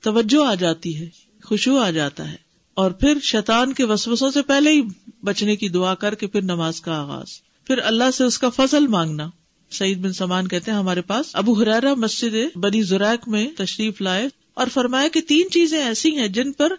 توجہ 0.00 0.46
آ 0.46 0.54
جاتی 0.54 1.00
ہے، 1.00 1.08
خوشبو 1.44 1.78
آ 1.78 1.90
جاتا 1.90 2.30
ہے۔ 2.30 2.36
اور 2.74 2.90
پھر 2.90 3.18
شیطان 3.22 3.72
کے 3.72 3.84
وسوسوں 3.84 4.30
سے 4.30 4.42
پہلے 4.42 4.70
ہی 4.70 4.82
بچنے 5.24 5.56
کی 5.56 5.68
دعا 5.68 5.94
کر 5.94 6.14
کے 6.14 6.26
پھر 6.26 6.42
نماز 6.42 6.80
کا 6.80 7.00
آغاز۔ 7.00 7.42
پھر 7.64 7.78
اللہ 7.78 8.10
سے 8.14 8.24
اس 8.24 8.38
کا 8.38 8.48
فضل 8.48 8.86
مانگنا۔ 8.86 9.30
سعید 9.70 9.98
بن 9.98 10.12
سمان 10.12 10.48
کہتے 10.48 10.70
ہیں، 10.70 10.78
ہمارے 10.78 11.00
پاس 11.00 11.36
ابو 11.36 11.52
حرارا 11.52 11.94
مسجد 11.94 12.56
بنی 12.56 12.82
زرائق 12.82 13.28
میں 13.28 13.48
تشریف 13.56 14.00
لائے۔ 14.00 14.28
اور 14.54 14.66
فرمایا 14.66 15.08
کہ 15.08 15.20
تین 15.20 15.50
چیزیں 15.50 15.84
ایسی 15.84 16.18
ہیں 16.18 16.28
جن 16.28 16.52
پر 16.52 16.72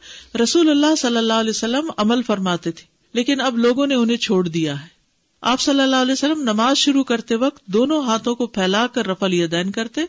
رسول 0.44 0.70
اللہ 0.70 0.96
صلی 0.96 1.18
اللہ 1.18 1.34
علیہ 1.34 1.50
وسلم 1.50 1.92
عمل 1.98 2.22
فرماتے 2.22 2.72
تھے۔ 2.72 2.95
لیکن 3.16 3.42
اب 3.42 3.58
لوگوں 3.58 3.88
نے 3.88 3.96
انہیں 3.96 4.18
چھوڑ 4.18 4.48
دیا 4.48 4.82
ہے۔ 4.82 4.96
آپ 5.42 5.62
صلی 5.62 5.82
اللہ 5.82 5.96
علیہ 5.96 6.12
وسلم 6.12 6.42
نماز 6.42 6.78
شروع 6.78 7.04
کرتے 7.04 7.36
وقت 7.36 7.66
دونوں 7.66 8.04
ہاتھوں 8.04 8.36
کو 8.36 8.48
پھیلا 8.48 8.88
کر 8.88 9.08
رفل 9.08 9.34
یدین 9.34 9.72
کرتے، 9.72 10.02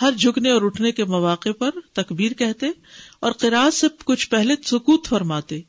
ہر 0.00 0.12
جھکنے 0.18 0.50
اور 0.50 0.62
اٹھنے 0.62 0.92
کے 0.92 1.04
مواقع 1.04 1.48
پر 1.58 1.70
تکبیر 1.92 2.32
کہتے 2.32 2.66
اور 3.20 3.32
قرآن 3.32 3.70
سے 3.70 3.86
کچھ 4.04 4.30
پہلے 4.30 4.54
سکوت 4.66 5.06
فرماتے 5.06 5.60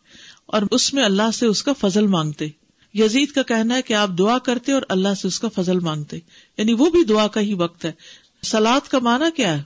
اور 0.45 0.61
اس 0.71 0.93
میں 0.93 1.03
اللہ 1.03 1.31
سے 1.33 1.45
اس 1.45 1.63
کا 1.63 1.73
فضل 1.73 2.07
مانگتے۔ 2.07 2.47
یزید 2.93 3.31
کا 3.31 3.43
کہنا 3.43 3.75
ہے 3.75 3.81
کہ 3.81 3.93
آپ 3.93 4.09
دعا 4.19 4.37
کرتے 4.37 4.71
اور 4.71 4.81
اللہ 4.89 5.13
سے 5.21 5.27
اس 5.27 5.39
کا 5.39 5.47
فضل 5.55 5.79
مانگتے۔ 5.79 6.17
یعنی 6.57 6.73
وہ 6.73 6.89
بھی 6.89 7.03
دعا 7.03 7.27
کا 7.27 7.41
ہی 7.41 7.53
وقت 7.53 7.85
ہے۔ 7.85 7.91
سلاد 8.43 8.87
کا 8.87 8.99
معنی 8.99 9.25
کیا 9.35 9.57
ہے؟ 9.57 9.63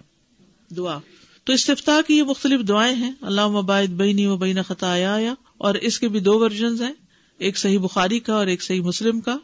دعا۔ 0.75 0.97
تو 1.43 1.53
استفتا 1.53 1.99
کی 2.07 2.17
یہ 2.17 2.23
مختلف 2.23 2.61
دعائیں 2.67 2.95
ہیں۔ 2.95 3.11
اللہ 3.21 3.47
مباعد 3.47 3.87
بینی 3.87 4.25
و 4.25 4.37
بین 4.37 4.63
خطایا 4.63 5.33
اور 5.57 5.75
اس 5.75 5.99
کے 5.99 6.07
بھی 6.07 6.19
دو 6.19 6.39
ورژنز 6.39 6.81
ہیں۔ 6.81 6.93
ایک 7.41 7.57
صحیح 7.57 7.79
بخاری 7.79 8.19
کا 8.19 8.33
اور 8.33 8.47
ایک 8.47 8.63
صحیح 8.63 8.81
مسلم 8.81 9.21
کا، 9.21 9.37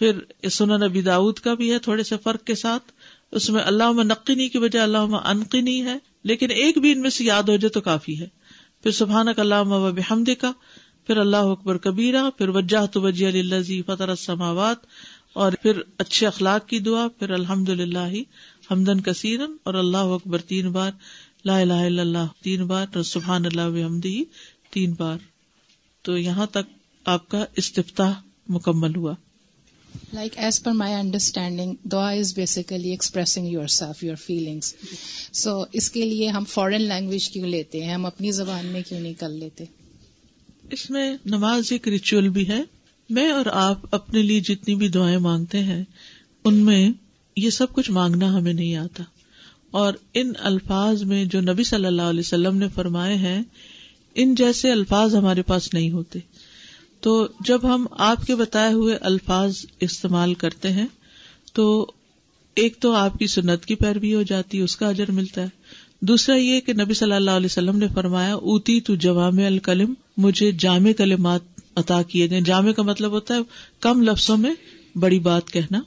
پھر 0.00 0.48
سنن 0.48 0.84
نبی 0.84 1.02
داود 1.02 1.38
کا 1.38 1.54
بھی 1.54 1.72
ہے 1.72 1.78
تھوڑے 1.78 2.02
سے 2.02 2.16
فرق 2.22 2.44
کے 2.44 2.54
ساتھ۔ 2.54 2.92
اس 3.32 3.48
میں 3.50 3.62
اللہ 3.62 4.02
نقینی 4.02 4.48
کی 4.48 4.58
وجہ 4.58 4.78
اللہ 4.78 5.16
انقنی 5.24 5.80
ہے، 5.84 5.96
لیکن 6.22 6.50
ایک 6.50 6.78
بھی 6.78 6.92
ان 6.92 7.00
میں 7.00 7.10
سے 7.10 7.24
یاد 7.24 7.42
ہو 7.42 7.56
جائے 7.56 7.70
تو 7.70 7.80
کافی 7.80 8.18
ہے۔ 8.20 8.26
پھر 8.82 8.90
سبحان 8.90 9.28
اللہ 9.36 9.54
و 9.54 9.90
بحمد 9.92 10.30
کا 10.40 10.52
پھر 11.06 11.16
اللہ 11.16 11.36
اکبر 11.36 11.78
کبیرہ، 11.78 12.22
پھر 12.30 12.48
وجہ 12.48 12.84
تو 12.86 13.00
وجہ 13.00 13.26
اللہ 13.26 13.82
فطر 13.86 14.08
السماوات، 14.08 14.86
اور 15.32 15.52
پھر 15.62 15.80
اچھے 15.98 16.26
اخلاق 16.26 16.68
کی 16.68 16.78
دعا، 16.78 17.06
پھر 17.08 17.30
الحمد 17.30 17.68
للہ 17.68 18.08
حمدن 18.70 19.00
کثیرن 19.00 19.56
اور 19.62 19.74
اللہ 19.74 20.12
اکبر 20.14 20.40
تین 20.42 20.70
بار، 20.72 20.90
لا 21.44 21.58
الہ 21.58 21.80
الا 21.82 22.02
اللہ 22.02 22.32
تین 22.42 22.64
بار 22.66 23.02
سبحان 23.02 23.46
اللہ 23.46 23.68
وحمدی 23.68 24.22
تین 24.70 24.94
بار۔ 24.98 25.18
تو 26.04 26.16
یہاں 26.18 26.46
تک 26.46 26.72
آپ 27.04 27.28
کا 27.28 27.44
استفتاح 27.56 28.12
مکمل 28.48 28.96
ہوا۔ 28.96 29.14
Like 30.12 30.32
as 30.36 30.62
per 30.62 30.72
my 30.72 30.94
understanding 30.94 31.74
دعا 31.84 32.10
is 32.10 32.34
basically 32.34 32.90
expressing 32.90 33.46
yourself 33.66 34.04
your 34.04 34.16
feelings 34.16 34.74
so 35.32 35.64
اس 35.72 35.90
کے 35.90 36.04
لیے 36.04 36.28
ہم 36.28 36.44
فورن 36.44 36.82
لینگویج 36.82 37.28
کیوں 37.28 37.46
لیتے 37.46 37.84
ہیں؟ 37.84 37.94
ہم 37.94 38.06
اپنی 38.06 38.32
زبان 38.32 38.66
میں 38.66 38.82
کیوں 38.88 39.00
نہیں 39.00 39.14
کر 39.14 39.28
لیتے؟ 39.28 39.64
اس 40.70 40.90
میں 40.90 41.16
نماز 41.24 41.72
ایک 41.72 41.88
ریچول 41.88 42.28
بھی 42.28 42.48
ہے۔ 42.48 42.62
میں 43.10 43.30
اور 43.30 43.46
آپ 43.52 43.94
اپنے 43.94 44.22
لیے 44.22 44.40
جتنی 44.40 44.74
بھی 44.74 44.88
دعائیں 44.88 45.18
مانگتے 45.18 45.58
ہیں 45.58 45.84
ان 46.44 46.54
میں 46.54 46.90
یہ 47.36 47.50
سب 47.50 47.72
کچھ 47.72 47.90
مانگنا 47.90 48.38
ہمیں 48.38 48.52
نہیں 48.52 48.76
آتا۔ 48.76 49.04
اور 49.70 49.92
ان 50.14 50.32
الفاظ 50.38 51.02
میں 51.02 51.24
جو 51.24 51.40
نبی 51.40 51.64
صلی 51.64 51.86
اللہ 51.86 52.02
علیہ 52.02 52.20
وسلم 52.20 52.56
نے 52.56 52.68
فرمائے 52.68 53.16
ہیں 53.16 53.42
ان 54.14 54.34
جیسے 54.34 54.72
الفاظ 54.72 55.14
ہمارے 55.14 55.42
پاس 55.42 55.74
نہیں 55.74 55.90
ہوتے۔ 55.90 56.18
تو 57.04 57.26
جب 57.40 57.74
ہم 57.74 57.86
آپ 57.90 58.26
کے 58.26 58.34
بتائے 58.34 58.72
ہوئے 58.72 58.96
الفاظ 58.96 59.66
استعمال 59.80 60.34
کرتے 60.34 60.72
ہیں 60.72 60.86
تو 61.52 61.90
ایک 62.54 62.76
تو 62.80 62.92
آپ 62.92 63.18
کی 63.18 63.26
سنت 63.26 63.66
کی 63.66 63.74
پیروی 63.74 64.14
ہو 64.14 64.22
جاتی 64.22 64.58
ہے، 64.58 64.62
اس 64.62 64.76
کا 64.76 64.88
اجر 64.88 65.10
ملتا 65.10 65.42
ہے۔ 65.42 65.46
دوسرا 66.00 66.36
یہ 66.36 66.60
کہ 66.60 66.72
نبی 66.72 66.94
صلی 66.94 67.12
اللہ 67.12 67.30
علیہ 67.30 67.46
وسلم 67.46 67.78
نے 67.78 67.86
فرمایا، 67.94 68.34
اوتی 68.34 68.80
تو 68.80 68.94
جوام 68.94 69.38
الکلم، 69.38 69.94
مجھے 70.16 70.52
جامع 70.52 70.92
کلمات 70.92 71.40
عطا 71.76 72.02
کیے 72.02 72.30
گئے۔ 72.30 72.40
جامع 72.40 72.72
کا 72.72 72.82
مطلب 72.82 73.10
ہوتا 73.10 73.34
ہے 73.34 73.40
کم 73.80 74.02
لفظوں 74.02 74.36
میں 74.36 74.54
بڑی 74.98 75.18
بات 75.18 75.50
کہنا۔ 75.50 75.80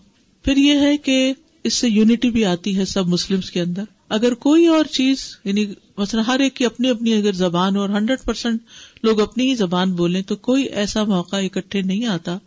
پھر 0.44 0.58
یہ 0.58 0.80
ہے 0.80 0.98
کہ 0.98 1.34
اس 1.64 1.74
سے 1.74 1.90
یونٹی 1.90 2.30
بھی 2.30 2.46
آتی 2.46 2.78
ہے 2.78 2.86
سب 2.86 3.08
مسلم 3.08 3.40
کے 3.54 3.62
اندر۔ 3.62 3.84
اگر 4.10 4.34
کوئی 4.34 4.68
اور 4.68 4.86
چیز 4.86 5.38
یعنی 5.44 5.66
مثلا 5.98 6.22
ہر 6.28 6.40
ایک 6.40 6.54
کی 6.54 6.66
اپنی 6.66 6.90
اپنی 6.90 7.14
اگر 7.14 7.32
زبان 7.32 7.78
اور 7.78 7.90
ہنڈریڈ 7.90 8.26
پرسینٹ 8.26 8.62
لوگ 9.04 9.22
اپنی 9.22 9.50
ہی 9.50 9.56
زبان 9.56 9.92
بولیں، 9.92 10.22
تو 10.22 10.36
کوئی 10.36 10.64
ایسا 10.64 11.04
موقع 11.04 11.36
اکٹھے 11.36 11.82
نہیں 11.82 12.06
آتا 12.06 12.38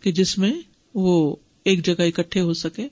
کہ 0.00 0.12
جس 0.12 0.38
میں 0.38 0.52
وہ 0.94 1.36
ایک 1.64 1.84
جگہ 1.84 2.00
اکٹھے 2.00 2.40
ہو 2.40 2.54
سکے۔ 2.54 2.88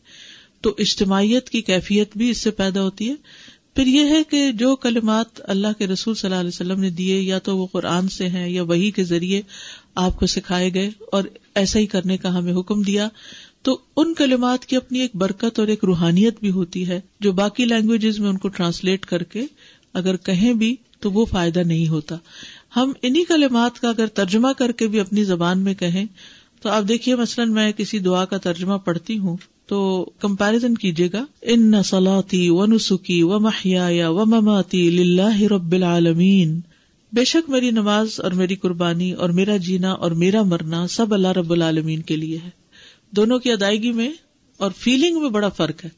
تو 0.61 0.75
اجتماعیت 0.78 1.50
کی 1.50 1.62
کیفیت 1.62 2.16
بھی 2.16 2.30
اس 2.30 2.38
سے 2.38 2.50
پیدا 2.50 2.83
ہوتی 2.83 3.09
ہے۔ 3.09 3.14
پھر 3.75 3.87
یہ 3.87 4.04
ہے 4.04 4.23
کہ 4.30 4.52
جو 4.52 4.76
کلمات 4.76 5.40
اللہ 5.45 5.66
کے 5.78 5.87
رسول 5.87 6.14
صلی 6.14 6.28
اللہ 6.28 6.40
علیہ 6.40 6.49
وسلم 6.49 6.80
نے 6.80 6.90
دیے، 6.90 7.21
یا 7.21 7.38
تو 7.38 7.59
وہ 7.59 7.66
قرآن 7.73 8.09
سے 8.09 8.28
ہیں 8.28 8.49
یا 8.49 8.62
وہی 8.62 8.90
کے 8.90 9.04
ذریعے 9.04 9.42
آپ 9.95 10.16
کو 10.16 10.26
سکھائے 10.26 10.75
گئے 10.75 10.90
اور 11.12 11.23
ایسا 11.54 11.78
ہی 11.78 11.87
کرنے 11.87 12.16
کا 12.16 12.38
ہمیں 12.38 12.54
حکم 12.54 12.83
دیا۔ 12.83 13.09
تو 13.66 13.78
ان 13.96 14.14
کلمات 14.14 14.64
کی 14.64 14.76
اپنی 14.76 15.00
ایک 15.00 15.11
برکت 15.14 15.58
اور 15.58 15.68
ایک 15.68 15.85
روحانیت 15.85 16.40
بھی 16.40 16.50
ہوتی 16.50 16.88
ہے 16.88 17.00
جو 17.20 17.32
باقی 17.32 17.64
لینگویجز 17.64 18.18
میں 18.18 18.28
ان 18.28 18.38
کو 18.38 18.49
ٹرانسلیٹ 18.49 19.06
کر 19.06 19.23
کے 19.23 19.42
اگر 19.94 20.16
کہیں 20.16 20.52
بھی 20.52 20.76
تو 21.00 21.11
وہ 21.11 21.25
فائدہ 21.25 21.58
نہیں 21.58 21.88
ہوتا۔ 21.88 22.16
ہم 22.76 22.92
انہیں 23.02 23.25
کلمات 23.25 23.80
کا 23.80 23.88
اگر 23.88 24.06
ترجمہ 24.06 24.49
کر 24.58 24.73
کے 24.73 24.87
بھی 24.87 25.00
اپنی 25.00 25.25
زبان 25.25 25.58
میں 25.58 25.75
کہیں 25.75 26.06
تو 26.62 26.68
آپ 26.68 26.82
دیکھیے 26.88 27.16
مثلاً 27.16 27.52
میں 27.52 27.73
کسی 27.73 27.99
دعا 27.99 28.25
کا 28.25 28.37
ترجمہ 28.37 28.75
پڑھتی 28.75 29.18
ہوں 29.18 29.37
تو 29.66 30.11
کمپیرزن 30.20 30.75
کیجیے 30.75 31.08
گا۔ 31.12 31.25
ان 31.42 31.70
نسلاتی 31.70 32.49
و 32.50 32.66
نسخی 32.66 33.23
و 33.23 33.40
محیا 33.40 34.11
و 34.11 34.25
مماتی 34.25 34.90
لاہ 34.90 35.42
رب 35.42 35.73
العالمین 35.73 36.61
بے 37.12 37.25
شک 37.25 37.50
میری 37.50 37.70
نماز 37.70 38.08
اور 38.18 38.30
میری 38.30 38.54
قربانی 38.54 39.12
اور 39.12 39.30
میرا 39.30 39.56
جینا 39.56 39.92
اور 39.92 40.11
میرا 40.11 40.42
مرنا 40.42 40.87
سب 40.87 41.14
اللہ 41.14 41.28
رب 41.28 41.52
العالمین 41.52 42.02
کے 42.02 42.16
لیے 42.16 42.38
ہے۔ 42.44 42.65
دونوں 43.10 43.38
کی 43.38 43.52
ادائیگی 43.52 43.92
میں 43.92 44.10
اور 44.56 44.70
فیلنگ 44.76 45.20
میں 45.20 45.30
بڑا 45.30 45.48
فرق 45.48 45.84
ہے۔ 45.84 45.90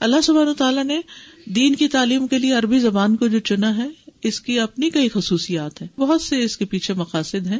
اللہ 0.00 0.20
سبحانہ 0.20 0.52
تعالیٰ 0.52 0.84
نے 0.84 1.00
دین 1.46 1.74
کی 1.74 1.88
تعلیم 1.88 2.26
کے 2.26 2.38
لیے 2.38 2.52
عربی 2.52 2.78
زبان 2.78 3.16
کو 3.16 3.26
جو 3.26 3.38
چنا 3.38 3.76
ہے، 3.76 4.10
اس 4.22 4.40
کی 4.40 4.60
اپنی 4.60 4.90
کئی 4.90 5.08
خصوصیات 5.08 5.82
ہیں۔ 5.82 6.00
بہت 6.00 6.22
سے 6.22 6.44
اس 6.44 6.56
کے 6.56 6.64
پیچھے 6.64 6.94
مقاصد 6.94 7.46
ہیں، 7.46 7.58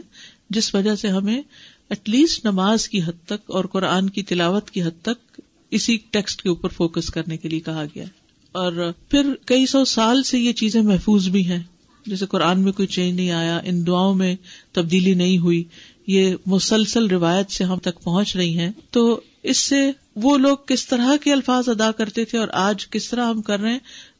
جس 0.51 0.75
وجہ 0.75 0.95
سے 0.95 1.09
ہمیں 1.09 1.43
ایٹ 1.91 2.09
لیسٹ 2.09 2.45
نماز 2.45 2.89
کی 2.89 3.03
حد 3.03 3.27
تک 3.27 3.51
اور 3.51 3.65
قرآن 3.65 4.11
کی 4.11 4.23
تلاوت 4.23 4.71
کی 4.71 4.83
حد 4.83 5.03
تک 5.03 5.41
اسی 5.71 5.99
ٹیکسٹ 6.11 6.43
کے 6.43 6.49
اوپر 6.49 6.69
فوکس 6.69 7.11
کرنے 7.11 7.37
کے 7.37 7.49
لیے 7.49 7.61
کہا 7.61 7.85
گیا 7.95 8.05
اور 8.53 8.93
پھر 9.11 9.27
کئی 9.47 9.67
سو 9.67 9.85
سال 9.85 10.23
سے 10.23 10.39
یہ 10.39 10.53
چیزیں 10.53 10.83
محفوظ 10.83 11.29
بھی 11.29 11.47
ہیں۔ 11.47 11.63
جیسے 12.07 12.27
قرآن 12.27 12.61
میں 12.61 12.73
کوئی 12.73 12.89
چینج 12.89 13.17
نہیں 13.17 13.31
آیا، 13.31 13.61
ان 13.65 13.87
دعاؤں 13.87 14.15
میں 14.15 14.37
تبدیلی 14.73 15.15
نہیں 15.15 15.39
ہوئی۔ 15.39 15.65
یہ 16.09 16.35
مسلسل 16.47 17.07
روایت 17.07 17.51
سے 17.51 17.65
ہم 17.65 17.79
تک 17.79 18.03
پہنچ 18.03 18.37
رہی 18.37 18.59
ہیں، 18.59 18.73
تو 18.91 19.21
اس 19.43 19.57
سے 19.57 19.91
وہ 20.17 20.39
لوگ 20.39 20.57
کس 20.57 20.87
طرح 20.87 21.17
کے 21.17 21.33
الفاظ 21.33 21.69
ادا 21.69 21.91
کرتے 21.91 22.25
تھے 22.25 22.39
اور 22.39 22.49
آج 22.53 22.91
کس 22.91 23.09
طرح 23.09 23.29
ہم 23.29 23.43
کر 23.43 23.61
رہے 23.61 23.73
ہیں، 23.73 23.79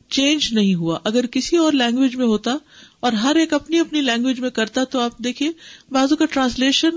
چینج 0.09 0.53
نہیں 0.53 0.75
ہوا۔ 0.75 0.99
اگر 1.05 1.27
کسی 1.27 1.57
اور 1.57 1.73
لینگویج 1.73 2.17
میں 2.17 2.27
ہوتا 2.27 2.57
اور 3.01 3.13
ہر 3.13 3.37
ایک 3.37 3.53
اپنی 3.53 3.79
اپنی 3.79 4.01
لینگویج 4.01 4.41
میں 4.41 4.51
کرتا، 4.51 4.85
تو 4.85 5.01
آپ 5.01 5.19
دیکھیے 5.19 5.51
بازو 5.91 6.17
کا 6.17 6.25
ٹرانسلیشن 6.25 6.91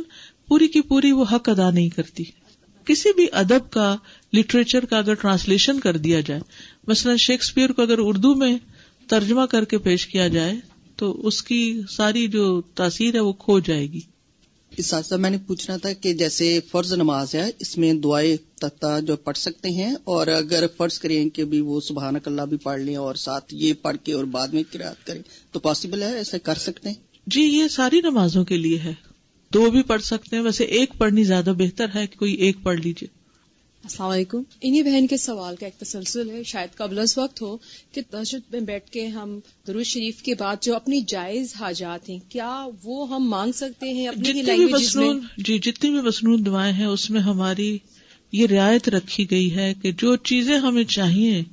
پوری 0.48 0.68
کی 0.68 0.82
پوری 0.82 1.12
وہ 1.12 1.26
حق 1.32 1.50
ادا 1.50 1.72
نہیں 1.72 1.90
کرتی۔ 1.90 2.24
کسی 2.86 3.10
بھی 3.16 3.28
ادب 3.32 3.70
کا، 3.70 3.96
لٹریچر 4.34 4.86
کا 4.86 4.98
اگر 4.98 5.14
ٹرانسلیشن 5.14 5.80
کر 5.80 5.98
دیا 5.98 6.20
جائے، 6.20 6.42
مثلاً 6.88 7.16
شیکسپیئر 7.16 7.72
کو 7.72 7.82
اگر 7.82 7.96
اردو 7.98 8.36
میں 8.36 8.58
ترجمہ 9.08 9.46
کر 9.46 9.66
کے 9.66 9.78
پیش 9.78 10.08
کیا 10.08 10.28
جائے، 10.28 10.56
تو 10.96 11.28
اس 11.28 11.44
کی 11.44 11.82
ساری 11.90 12.28
جو 12.28 12.62
تاثیر 12.62 13.16
ہے 13.16 13.20
وہ 13.20 13.34
کھو 13.34 13.60
جائے 13.60 13.88
گی۔ 13.88 14.00
ساتھ 14.80 15.06
ساتھ 15.06 15.22
میں 15.22 15.30
نے 15.30 15.38
پوچھنا 15.38 15.78
تھا 15.78 15.94
کہ 15.94 16.14
جیسے 16.14 16.60
فرض 16.72 16.94
نماز 16.94 17.36
ہے، 17.36 17.52
اس 17.60 17.78
میں 17.78 17.94
دعائیں 17.94 18.36
تختہ 18.56 19.00
جو 19.08 19.16
پڑھ 19.16 19.38
سکتے 19.38 19.70
ہیں، 19.70 19.96
اور 20.04 20.28
اگر 20.28 20.66
فرض 20.78 21.00
کریں 21.00 21.30
کہ 21.30 21.46
بھی 21.46 21.62
وہ 21.62 21.80
سبحان 21.82 22.16
اللہ 22.26 22.42
بھی 22.42 22.58
پڑھ 22.58 22.82
لیں 22.82 22.96
اور 22.96 23.16
ساتھ 23.16 23.54
یہ 23.54 23.74
پڑھ 23.82 23.98
کے 24.04 24.14
اور 24.14 24.24
بعد 24.24 24.48
میں 24.48 24.64
قرآد 24.72 25.06
کریں، 25.06 25.22
تو 25.52 25.60
پاسبل 25.60 26.04
ہے 26.04 26.16
ایسے 26.16 26.40
کر 26.40 26.56
سکتے 26.56 26.90
ہیں؟ 26.90 26.96
جی 27.28 27.42
یہ 27.42 27.68
ساری 27.68 28.02
نمازوں 28.02 28.46
کے 28.46 28.58
لیے 28.58 28.80
ہے۔ 28.80 28.94
دو 29.54 29.70
بھی 29.72 29.84
پڑھ 29.84 30.02
سکتے 30.02 30.36
ہیں، 30.36 30.44
ویسے 30.44 30.64
ایک 30.64 30.90
پڑھنی 30.98 31.24
زیادہ 31.24 31.54
بہتر 31.58 31.86
ہے 31.96 32.08
کہ 32.08 32.20
کوئی 32.20 32.34
ایک 32.34 32.58
پڑھ 32.64 32.80
لیجیے 32.80 33.21
السلام 33.84 34.10
علیکم۔ 34.10 34.42
انہیں 34.62 34.82
بہن 34.82 35.08
کے 35.08 35.18
سوال 35.18 35.56
کا 35.56 35.66
ایک 35.66 35.80
تسلسل 35.80 36.30
ہے۔ 36.30 36.44
شاید 36.44 36.76
قبل 36.76 37.00
از 37.00 37.18
وقت 37.18 37.42
ہو 37.42 37.58
کہ 37.92 38.02
تشدد 38.10 38.52
میں 38.52 38.60
بیٹھ 38.60 38.90
کے 38.90 39.08
ہم 39.08 39.40
درود 39.68 39.84
شریف 39.84 40.22
کے 40.22 40.36
بعد 40.36 40.56
جو 40.62 40.76
اپنی 40.76 41.02
جائز 41.08 41.54
حاجات 41.60 42.10
ہیں 42.10 42.20
کیا 42.30 42.68
وہ 42.84 43.10
ہم 43.10 43.30
مانگ 43.30 43.52
سکتے 43.52 43.94
ہیں 43.94 44.08
جتنی 44.16 44.44
بھی 44.44 44.66
مصنون 44.66 45.20
جی 45.38 45.60
جتنی 45.60 45.90
بھی 45.90 46.02
مصنون 46.02 46.46
دعائیں 46.46 46.74
ہیں 46.74 46.86
اس 46.86 47.10
میں 47.10 47.22
ہماری 47.22 47.78
یہ 48.32 48.48
رعایت 48.48 48.90
رکھی 48.90 49.32
گئی 49.32 49.56
ہے 49.56 49.74
کہ 49.82 49.92
جو 49.92 50.16
چیزیں 50.16 50.58
ہمیں 50.58 50.84
چاہیے 50.84 51.44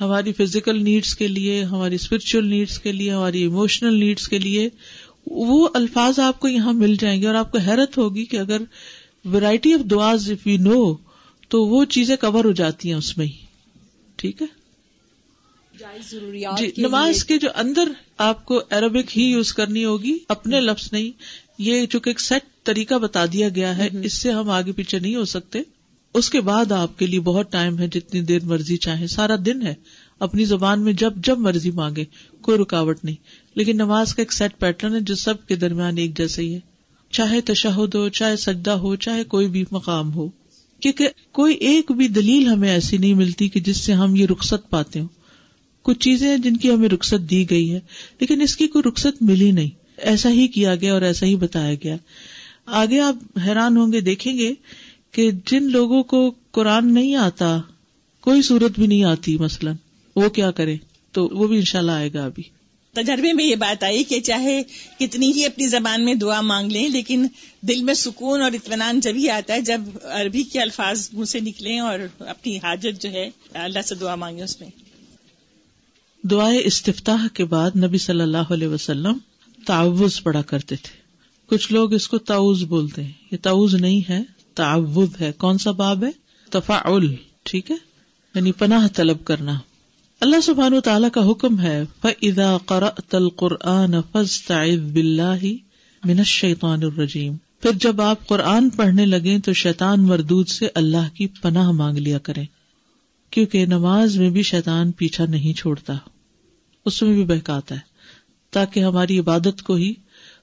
ہماری 0.00 0.32
فزیکل 0.32 0.84
نیڈس 0.84 1.14
کے 1.16 1.28
لیے 1.28 1.62
ہماری 1.62 1.94
اسپرچل 1.94 2.46
نیڈس 2.46 2.78
کے 2.78 2.92
لیے 2.92 3.10
ہماری 3.10 3.40
ایموشنل 3.40 3.94
نیڈس 3.94 4.28
کے 4.28 4.38
لیے 4.38 4.68
وہ 5.26 5.68
الفاظ 5.74 6.18
آپ 6.18 6.40
کو 6.40 6.48
یہاں 6.48 6.72
مل 6.72 6.96
جائیں 7.00 7.22
گے 7.22 7.26
اور 7.26 7.34
آپ 7.34 7.52
کو 7.52 7.58
حیرت 7.58 7.98
ہوگی 7.98 8.24
کہ 8.24 8.36
اگر 8.36 8.62
ویرائٹی 9.24 9.74
آف 9.74 9.90
دعاز 9.90 10.30
اف 10.30 10.46
یو 10.46 10.58
نو 10.60 11.05
تو 11.48 11.64
وہ 11.64 11.84
چیزیں 11.84 12.16
کور 12.16 12.44
ہو 12.44 12.52
جاتی 12.52 12.88
ہیں 12.88 12.96
اس 12.96 13.18
میں 13.18 13.26
ہی۔ 13.26 13.46
ٹھیک 14.16 14.42
ہے؟ 14.42 14.46
جی 16.58 16.70
نماز 16.78 17.24
کے 17.24 17.38
جو 17.38 17.48
اندر 17.54 17.88
آپ 18.18 18.44
کو 18.46 18.60
عربک 18.70 19.18
ہی 19.18 19.22
یوز 19.22 19.52
کرنی 19.52 19.84
ہوگی 19.84 20.18
اپنے 20.28 20.60
لفظ 20.60 20.88
نہیں۔ 20.92 21.10
یہ 21.58 21.86
چونکہ 21.86 22.10
ایک 22.10 22.20
سیٹ 22.20 22.42
طریقہ 22.64 22.94
بتا 22.94 23.24
دیا 23.32 23.48
گیا 23.48 23.78
ہے 23.78 23.88
اس 24.02 24.12
سے 24.12 24.30
ہم 24.30 24.50
آگے 24.50 24.72
پیچھے 24.72 24.98
نہیں 24.98 25.14
ہو 25.14 25.24
سکتے۔ 25.24 25.58
اس 26.14 26.30
کے 26.30 26.40
بعد 26.40 26.72
آپ 26.72 26.98
کے 26.98 27.06
لیے 27.06 27.20
بہت 27.20 27.52
ٹائم 27.52 27.78
ہے 27.78 27.88
جتنی 27.88 28.20
دیر 28.20 28.44
مرضی 28.44 28.76
چاہے 28.76 29.06
سارا 29.06 29.36
دن 29.46 29.66
ہے۔ 29.66 29.74
اپنی 30.18 30.44
زبان 30.44 30.80
میں 30.80 30.92
جب 30.92 31.12
جب 31.16 31.38
مرضی 31.38 31.70
مانگے 31.70 32.04
کوئی 32.40 32.58
رکاوٹ 32.58 33.04
نہیں۔ 33.04 33.16
لیکن 33.54 33.76
نماز 33.76 34.14
کا 34.14 34.22
ایک 34.22 34.32
سیٹ 34.32 34.58
پیٹرن 34.58 34.94
ہے 34.94 35.00
جو 35.00 35.14
سب 35.14 35.46
کے 35.46 35.56
درمیان 35.56 35.98
ایک 35.98 36.18
جیسے 36.18 36.42
ہی 36.42 36.54
ہے۔ 36.54 36.60
چاہے 37.10 37.40
تشہد 37.40 37.94
ہو 37.94 38.08
چاہے 38.08 38.36
سجدہ 38.36 38.70
ہو 38.70 38.96
چاہے 38.96 39.24
کوئی 39.24 39.48
بھی 39.48 39.64
مقام 39.70 40.14
ہو۔ 40.14 40.28
کیونکہ 40.80 41.08
کوئی 41.32 41.54
ایک 41.54 41.92
بھی 41.92 42.08
دلیل 42.08 42.46
ہمیں 42.46 42.68
ایسی 42.68 42.96
نہیں 42.96 43.14
ملتی 43.14 43.48
کہ 43.48 43.60
جس 43.60 43.76
سے 43.76 43.92
ہم 43.92 44.16
یہ 44.16 44.26
رخصت 44.26 44.70
پاتے 44.70 45.00
ہوں۔ 45.00 45.08
کچھ 45.82 45.98
چیزیں 45.98 46.28
ہیں 46.28 46.38
جن 46.38 46.56
کی 46.56 46.70
ہمیں 46.70 46.88
رخصت 46.88 47.30
دی 47.30 47.50
گئی 47.50 47.74
ہے 47.74 47.80
لیکن 48.20 48.40
اس 48.40 48.56
کی 48.56 48.66
کوئی 48.66 48.88
رخصت 48.88 49.22
ملی 49.22 49.50
نہیں۔ 49.50 49.70
ایسا 49.96 50.30
ہی 50.30 50.48
کیا 50.48 50.74
گیا 50.74 50.94
اور 50.94 51.02
ایسا 51.02 51.26
ہی 51.26 51.36
بتایا 51.36 51.74
گیا۔ 51.74 51.96
آگے 52.66 53.00
آپ 53.00 53.38
حیران 53.46 53.76
ہوں 53.76 53.92
گے، 53.92 54.00
دیکھیں 54.00 54.38
گے 54.38 54.52
کہ 55.12 55.30
جن 55.46 55.70
لوگوں 55.70 56.02
کو 56.02 56.34
قرآن 56.50 56.94
نہیں 56.94 57.14
آتا، 57.14 57.60
کوئی 58.20 58.42
صورت 58.42 58.78
بھی 58.78 58.86
نہیں 58.86 59.04
آتی، 59.04 59.38
مثلاً 59.38 59.74
وہ 60.16 60.28
کیا 60.28 60.50
کرے 60.50 60.76
تو 61.12 61.28
وہ 61.32 61.46
بھی 61.46 61.56
انشاءاللہ 61.56 61.92
آئے 61.92 62.12
گا 62.14 62.24
ابھی۔ 62.24 62.42
تجربے 62.96 63.32
میں 63.32 63.44
یہ 63.44 63.56
بات 63.56 63.84
آئی 63.84 64.04
کہ 64.04 64.20
چاہے 64.20 64.62
کتنی 64.98 65.32
ہی 65.32 65.44
اپنی 65.44 65.66
زبان 65.68 66.04
میں 66.04 66.14
دعا 66.14 66.40
مانگ 66.40 66.72
لیں، 66.72 66.88
لیکن 66.88 67.26
دل 67.60 67.82
میں 67.82 67.94
سکون 67.94 68.42
اور 68.42 68.52
اطمینان 68.52 69.00
جبھی 69.00 69.30
آتا 69.30 69.54
ہے، 69.54 69.60
جب 69.60 69.80
عربی 70.02 70.42
کے 70.42 70.60
الفاظ 70.60 71.08
منہ 71.12 71.24
سے 71.24 71.40
نکلیں 71.40 71.78
اور 71.78 71.98
اپنی 72.18 72.56
حاجت 72.56 73.02
جو 73.02 73.10
ہے، 73.10 73.30
اللہ 73.54 73.82
سے 73.82 73.94
دعا 73.94 74.14
مانگے 74.14 74.42
اس 74.42 74.60
میں۔ 74.60 74.68
دعائیں 76.22 76.60
استفتاح 76.64 77.26
کے 77.34 77.44
بعد 77.44 77.70
نبی 77.76 77.98
صلی 77.98 78.20
اللہ 78.20 78.52
علیہ 78.52 78.68
وسلم 78.68 79.18
تعوض 79.66 80.22
پڑا 80.22 80.42
کرتے 80.42 80.76
تھے۔ 80.76 81.00
کچھ 81.46 81.72
لوگ 81.72 81.94
اس 81.94 82.08
کو 82.08 82.18
تعوض 82.18 82.64
بولتے 82.64 83.04
ہیں۔ 83.04 83.12
یہ 83.30 83.36
تعوض 83.42 83.74
نہیں 83.74 84.10
ہے 84.10 84.20
تعوض 84.54 85.08
ہے۔ 85.20 85.32
کون 85.32 85.58
سا 85.58 85.70
باب 85.70 86.04
ہے؟ 86.04 86.10
تفاعل، 86.50 87.14
ٹھیک 87.42 87.70
ہے؟ 87.70 87.76
یعنی 88.34 88.52
پناہ 88.52 88.88
طلب 88.88 89.24
کرنا۔ 89.24 89.58
اللہ 90.20 90.40
سبحان 90.40 90.74
و 90.74 90.80
تعالیٰ 90.80 91.10
کا 91.10 91.30
حکم 91.30 91.60
ہے، 91.60 91.84
فَإِذَا 92.02 92.56
قَرَأْتَ 92.66 93.16
الْقُرْآنَ 93.16 93.96
فَاسْتَعِذْ 94.12 94.80
بِاللَّهِ 94.80 95.52
مِنَ 96.04 96.18
الشَّيْطَانِ 96.18 96.84
الرَّجِيمِ۔ 96.84 97.36
پھر 97.60 97.70
جب 97.72 98.00
آپ 98.00 98.26
قرآن 98.26 98.70
پڑھنے 98.70 99.06
لگیں 99.06 99.38
تو 99.38 99.52
شیطان 99.52 100.00
مردود 100.00 100.48
سے 100.48 100.68
اللہ 100.74 101.14
کی 101.14 101.26
پناہ 101.26 101.70
مانگ 101.70 101.98
لیا 101.98 102.18
کریں، 102.18 102.44
کیونکہ 103.30 103.66
نماز 103.66 104.18
میں 104.18 104.30
بھی 104.30 104.42
شیطان 104.42 104.92
پیچھا 104.92 105.24
نہیں 105.26 105.52
چھوڑتا، 105.52 105.94
اس 106.84 107.02
میں 107.02 107.14
بھی 107.14 107.24
بہکاتا 107.24 107.74
ہے، 107.74 107.80
تاکہ 108.50 108.80
ہماری 108.80 109.18
عبادت 109.18 109.62
کو 109.62 109.74
ہی 109.74 109.94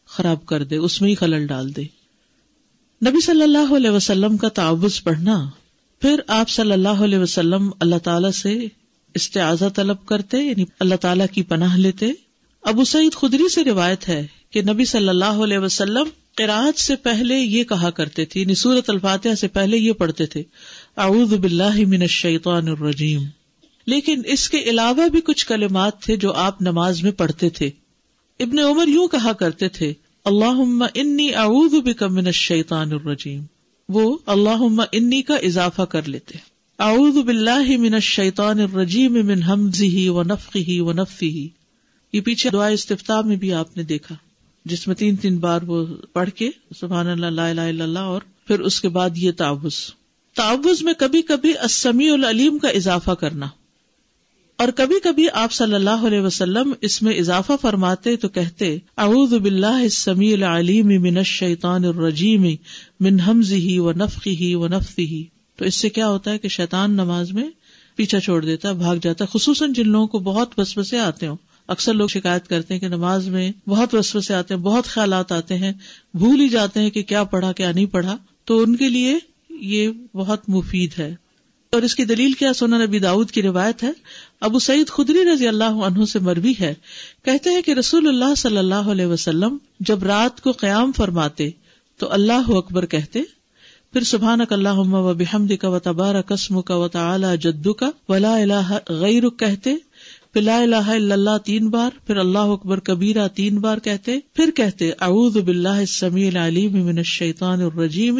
خراب 0.06 0.46
کر 0.46 0.64
دے، 0.64 0.78
اس 0.78 1.02
میں 1.02 1.10
ہی 1.10 1.16
خلل 1.16 1.48
ڈال 1.48 1.76
دے۔ 1.76 1.84
نبی 3.06 3.22
صلی 3.22 3.44
اللہ 3.44 3.76
علیہ 3.76 3.90
وسلم 3.90 4.38
کا 4.38 4.50
تعوض 4.50 5.04
پڑھنا، 5.04 5.50
پھر 6.00 6.20
آپ 6.28 6.50
صلی 6.50 6.72
اللہ 6.72 7.04
علیہ 7.04 7.18
وسلم 7.18 7.70
اللہ 7.80 7.96
تعالی 8.04 8.32
سے 8.32 8.68
استعاذہ 9.16 9.66
طلب 9.76 10.06
کرتے 10.06 10.38
یعنی 10.38 10.66
اللہ 10.80 10.96
تعالیٰ 10.96 11.26
کی 11.32 11.44
پناہ 11.44 11.78
لیتے۔ 11.78 12.06
ابو 12.64 12.84
سعید 12.84 13.14
خدری 13.14 13.50
سے 13.50 13.64
روایت 13.64 14.10
ہے 14.10 14.28
کہ 14.52 14.62
نبی 14.62 14.86
صلی 14.86 15.10
اللہ 15.10 15.26
علیہ 15.26 15.58
وسلم 15.58 16.04
قرآد 16.38 16.78
سے 16.78 16.96
پہلے 16.96 17.36
یہ 17.36 17.64
کہا 17.64 17.90
کرتے 17.90 18.26
تھے 18.26 18.42
یعنی 18.42 18.56
سورت 18.56 18.90
الفاتحہ 18.90 19.36
سے 19.36 19.48
پہلے 19.48 19.78
یہ 19.78 19.92
پڑھتے 19.92 20.26
تھے، 20.26 20.44
اعوذ 20.98 21.34
باللہ 21.34 21.88
من 21.88 22.02
الشیطان 22.02 22.68
الرجیم۔ 22.68 23.24
لیکن 23.88 24.22
اس 24.26 24.50
کے 24.50 24.60
علاوہ 24.60 25.08
بھی 25.08 25.22
کچھ 25.22 25.46
کلمات 25.46 26.02
تھے 26.02 26.16
جو 26.16 26.34
آپ 26.34 26.62
نماز 26.62 27.04
میں 27.04 27.12
پڑھتے 27.12 27.50
تھے۔ 27.50 27.70
ابن 28.40 28.60
عمر 28.60 28.88
یوں 28.88 29.08
کہا 29.08 29.34
کرتے 29.34 29.70
تھے 29.70 29.94
اللہ 30.26 30.86
انی 30.94 31.36
اعوذ 31.36 31.74
بک 31.74 32.04
من 32.04 32.26
الشیطان 32.26 32.92
الرجیم۔ 32.92 33.44
وہ 33.90 34.18
اللہ 34.26 34.64
انی 34.92 35.22
کا 35.22 35.36
اضافہ 35.36 35.82
کر 35.82 36.08
لیتے۔ 36.08 36.53
اعوذ 36.80 37.18
باللہ 37.18 37.76
من 37.80 37.94
الشیطان 37.94 38.60
الرجیم 38.60 39.14
من 39.28 39.42
حمزه 39.44 40.14
ونفخه 40.16 40.78
ونفثه 40.86 41.44
یہ 42.14 42.22
پیچھے 42.22 42.50
دعا 42.50 42.66
استفتاح 42.78 43.22
میں 43.28 43.36
بھی 43.44 43.52
آپ 43.60 43.76
نے 43.78 43.84
دیکھا، 43.92 44.16
جس 44.66 44.88
میں 44.88 44.96
تین 44.96 45.16
تین 45.26 45.38
بار 45.44 45.68
وہ 45.68 45.82
پڑھ 46.14 46.30
کے 46.40 46.50
سبحان 46.80 47.10
اللہ، 47.10 47.30
لا 47.40 47.46
الہ 47.48 47.68
الا 47.74 47.84
اللہ، 47.84 48.10
اور 48.14 48.26
پھر 48.48 48.60
اس 48.70 48.80
کے 48.82 48.90
بعد 48.96 49.18
یہ 49.18 49.32
تعوض 49.38 49.78
تعوض 50.36 50.82
میں 50.84 50.94
کبھی 51.00 51.22
کبھی 51.28 51.54
السمیع 51.68 52.14
العلیم 52.14 52.58
کا 52.66 52.70
اضافہ 52.80 53.16
کرنا۔ 53.20 53.48
اور 54.60 54.72
کبھی 54.78 55.00
کبھی 55.04 55.28
آپ 55.44 55.54
صلی 55.54 55.76
اللہ 55.76 56.08
علیہ 56.08 56.22
وسلم 56.22 56.74
اس 56.90 57.02
میں 57.02 57.14
اضافہ 57.20 57.54
فرماتے 57.62 58.16
تو 58.18 58.30
کہتے، 58.40 58.78
اعوذ 59.06 59.34
باللہ 59.42 59.78
السمیع 59.84 60.34
العلیم 60.34 60.92
من 61.06 61.18
الشیطان 61.18 61.86
الرجیم 61.86 62.50
من 63.00 63.24
حمزه 63.28 63.80
ونفخه 63.88 64.52
ونفثه 64.64 65.22
تو 65.56 65.66
اس 65.66 65.76
سے 65.76 65.90
کیا 65.90 66.08
ہوتا 66.10 66.32
ہے 66.32 66.38
کہ 66.38 66.48
شیطان 66.48 66.92
نماز 66.92 67.32
میں 67.32 67.50
پیچھا 67.96 68.20
چھوڑ 68.20 68.46
دیتا 68.46 68.70
ہے، 68.70 68.74
بھاگ 68.74 68.96
جاتا 69.02 69.26
ہے۔ 69.26 69.40
خصوصاً 69.40 69.74
جن 69.74 69.90
لوگوں 69.90 70.08
کو 70.08 70.20
بہت 70.20 70.60
وسوسے 70.60 71.00
آتے 71.00 71.28
ہوں۔ 71.28 71.36
اکثر 71.68 71.94
لوگ 71.94 72.08
شکایت 72.08 72.48
کرتے 72.48 72.74
ہیں 72.74 72.82
کہ 72.82 72.88
نماز 72.88 73.28
میں 73.28 73.52
بہت 73.70 73.96
وسوسے 73.96 74.34
آتے 74.34 74.54
ہیں، 74.54 74.62
بہت 74.62 74.86
خیالات 74.86 75.32
آتے 75.32 75.58
ہیں۔ 75.58 75.74
بھول 76.14 76.42
ہی 76.42 76.50
جاتے 76.50 76.80
ہیں 76.80 76.90
کہ 76.90 77.04
کیا 77.04 77.24
پڑھا، 77.24 77.52
کیا 77.52 77.72
نہیں 77.72 77.86
پڑھا۔ 77.86 78.18
تو 78.46 78.60
ان 78.60 78.76
کے 78.76 78.90
لیے 78.90 79.20
یہ 79.50 79.92
بہت 80.14 80.50
مفید 80.50 80.90
ہے۔ 81.00 81.16
اور 81.72 81.82
اس 81.82 81.96
کی 81.96 82.06
دلیل 82.06 82.34
کیا؟ 82.34 82.54
سونا 82.54 82.86
نبی 82.86 83.00
داود 83.00 83.32
کی 83.32 83.42
روایت 83.42 83.84
ہے۔ 83.84 83.92
ابو 84.42 84.60
سعید 84.60 84.88
خدری 84.88 85.20
رضی 85.34 85.48
اللہ 85.48 85.64
عنہ 85.64 86.06
سے 86.06 86.20
مربی 86.20 86.54
ہے۔ 86.60 86.74
کہتے 87.26 87.50
ہیں 87.50 87.62
کہ 87.62 87.72
رسول 87.72 88.08
اللہ 88.08 88.36
صلی 88.36 88.58
اللہ 88.58 88.76
علیہ 88.76 89.06
وسلم 89.06 89.58
جب 89.80 90.04
رات 90.04 90.42
کو 90.42 90.52
قیام 90.52 90.92
فرماتے 90.92 91.50
تو 91.98 92.12
اللہ 92.12 92.50
اکبر 92.50 92.86
کہتے 92.86 93.22
پھر 93.94 94.04
سبحان 94.04 94.40
اللہ 94.50 94.70
و 94.70 95.14
بحمد 95.14 95.52
کا 95.62 95.70
و 95.70 95.80
تبارہ 95.80 96.22
قسم 96.22 96.62
کا 96.62 96.76
و 96.76 96.88
تعلی 96.88 97.38
جدو 97.42 97.74
کا 97.74 97.90
ولا 98.10 98.36
اللہ 98.36 98.78
غیر 98.90 99.30
کہتے، 99.30 99.76
پھر 100.34 100.42
لا 100.42 100.58
الہ 100.58 100.76
الا 100.76 101.14
اللہ 101.14 101.38
تین 101.46 101.70
بار، 101.70 101.92
پھر 102.08 102.18
اللہ 102.18 102.40
اکبر 102.40 102.80
کبیرہ 102.80 103.28
تین 103.28 103.58
بار 103.58 103.78
کہتے، 103.78 104.20
پھر 104.34 104.52
کہتے، 104.56 104.92
اعوذ 105.00 105.38
باللہ 105.38 105.70
السمیع 105.70 106.28
العلیم 106.28 106.86
من 106.86 106.98
الشیطان 106.98 107.62
الرجیم 107.62 108.16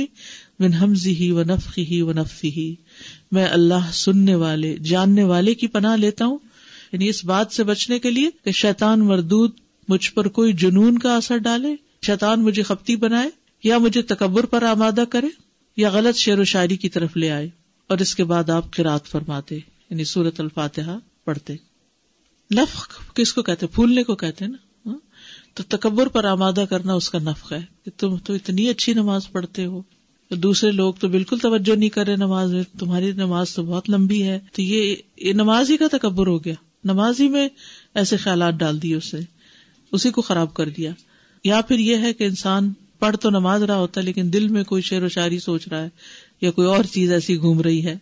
من 0.60 0.74
حمزه 0.74 1.26
و 1.30 1.44
نفخه 1.44 1.96
و 2.00 2.12
میں 3.32 3.46
اللہ 3.46 3.92
سننے 3.94 4.36
والے، 4.36 4.78
جاننے 4.78 5.24
والے 5.24 5.54
کی 5.54 5.68
پناہ 5.68 5.96
لیتا 5.96 6.26
ہوں۔ 6.26 6.38
یعنی 6.92 7.10
اس 7.10 7.26
بات 7.26 7.52
سے 7.52 7.64
بچنے 7.64 8.00
کے 8.00 8.12
لیے 8.12 8.30
کہ 8.46 8.52
شیطان 8.52 9.00
مردود 9.00 9.52
مجھ 9.88 10.12
پر 10.12 10.28
کوئی 10.28 10.54
جنون 10.54 10.98
کا 10.98 11.16
اثر 11.16 11.38
ڈالے، 11.38 11.76
شیطان 12.06 12.44
مجھے 12.44 12.64
خپتی 12.64 12.96
بنائے 12.96 13.30
یا 13.64 13.78
مجھے 13.78 14.02
تکبر 14.02 14.46
پر 14.46 14.64
آمادہ 14.64 15.04
کرے۔ 15.10 15.43
یا 15.78 15.90
غلط 15.90 16.16
شعر 16.16 16.40
و 16.40 16.44
شاعری 16.44 16.78
کی 16.78 16.90
طرف 16.90 17.18
لے 17.18 17.32
آئے 17.32 17.50
اور 17.88 17.98
اس 17.98 18.16
کے 18.16 18.24
بعد 18.24 18.50
آپ 18.50 18.76
قرات 18.76 19.06
فرماتے 19.06 19.56
یعنی 19.90 20.04
سورت 20.04 20.40
الفاتحہ 20.40 20.98
پڑھتے۔ 21.26 21.56
نفق 22.52 23.16
کس 23.16 23.34
کو 23.34 23.42
کہتے 23.42 23.68
پھولنے 23.68 24.04
کو 24.04 24.16
کہتے 24.16 24.48
نا؟ 24.48 24.90
ہاں؟ 24.90 25.00
تو 25.54 25.64
تکبر 25.64 26.08
پر 26.08 26.26
آمادہ 26.26 26.66
کرنا 26.70 26.94
اس 26.94 27.10
کا 27.10 27.20
نفق 27.20 27.54
ہے 27.54 27.62
کہ 27.86 27.92
تم 27.98 28.18
تو 28.18 28.34
اتنی 28.34 28.70
اچھی 28.70 28.94
نماز 28.94 29.32
پڑھتے 29.32 29.66
ہو۔ 29.66 29.82
دوسرے 30.32 30.72
لوگ 30.72 30.94
تو 30.94 31.08
بالکل 31.08 31.38
توجہ 31.38 31.76
نہیں 31.76 31.90
کرے 31.90 32.16
نماز 32.16 32.54
میں، 32.54 32.64
تمہاری 32.80 33.12
نماز 33.12 33.54
تو 33.54 33.64
بہت 33.64 33.90
لمبی 33.90 34.24
ہے۔ 34.24 34.40
تو 34.54 34.62
یہ 34.62 34.96
نماز 35.34 35.72
ہی 35.72 35.78
کا 35.78 35.86
تکبر 35.92 36.28
ہو 36.28 36.46
گیا۔ 36.46 36.54
نماز 36.84 37.22
ہی 37.22 37.28
میں 37.28 37.50
ایسے 37.96 38.18
خیالات 38.18 38.54
ڈال 38.54 38.82
دیے 38.82 38.96
اسے۔ 38.96 39.20
اسی 39.92 40.12
کو 40.12 40.22
خراب 40.22 40.54
کر 40.54 40.70
دیا۔ 40.70 40.92
یا 41.44 41.62
پھر 41.62 41.80
یہ 41.80 41.98
ہے 41.98 42.14
کہ 42.14 42.24
انسان 42.24 42.74
پڑھ 43.04 43.18
تو 43.18 43.30
نماز 43.30 43.64
رہا 43.64 43.76
ہوتا 43.76 44.02
ہے، 44.02 44.06
لیکن 44.06 44.34
دل 44.34 44.48
میں 44.48 44.64
کوئی 44.64 44.82
شعر 44.82 45.04
و 45.04 45.10
شاعری 45.10 45.40
سوچ 45.40 45.68
رہا 45.68 45.84
ہے 45.84 45.90
یا 46.42 46.52
کوئی 46.52 46.68
اور 46.68 46.84
چیز 46.84 47.12
ایسی 47.12 47.38
گھوم 47.38 47.62
رہی 47.62 47.86
ہے۔ 47.86 47.98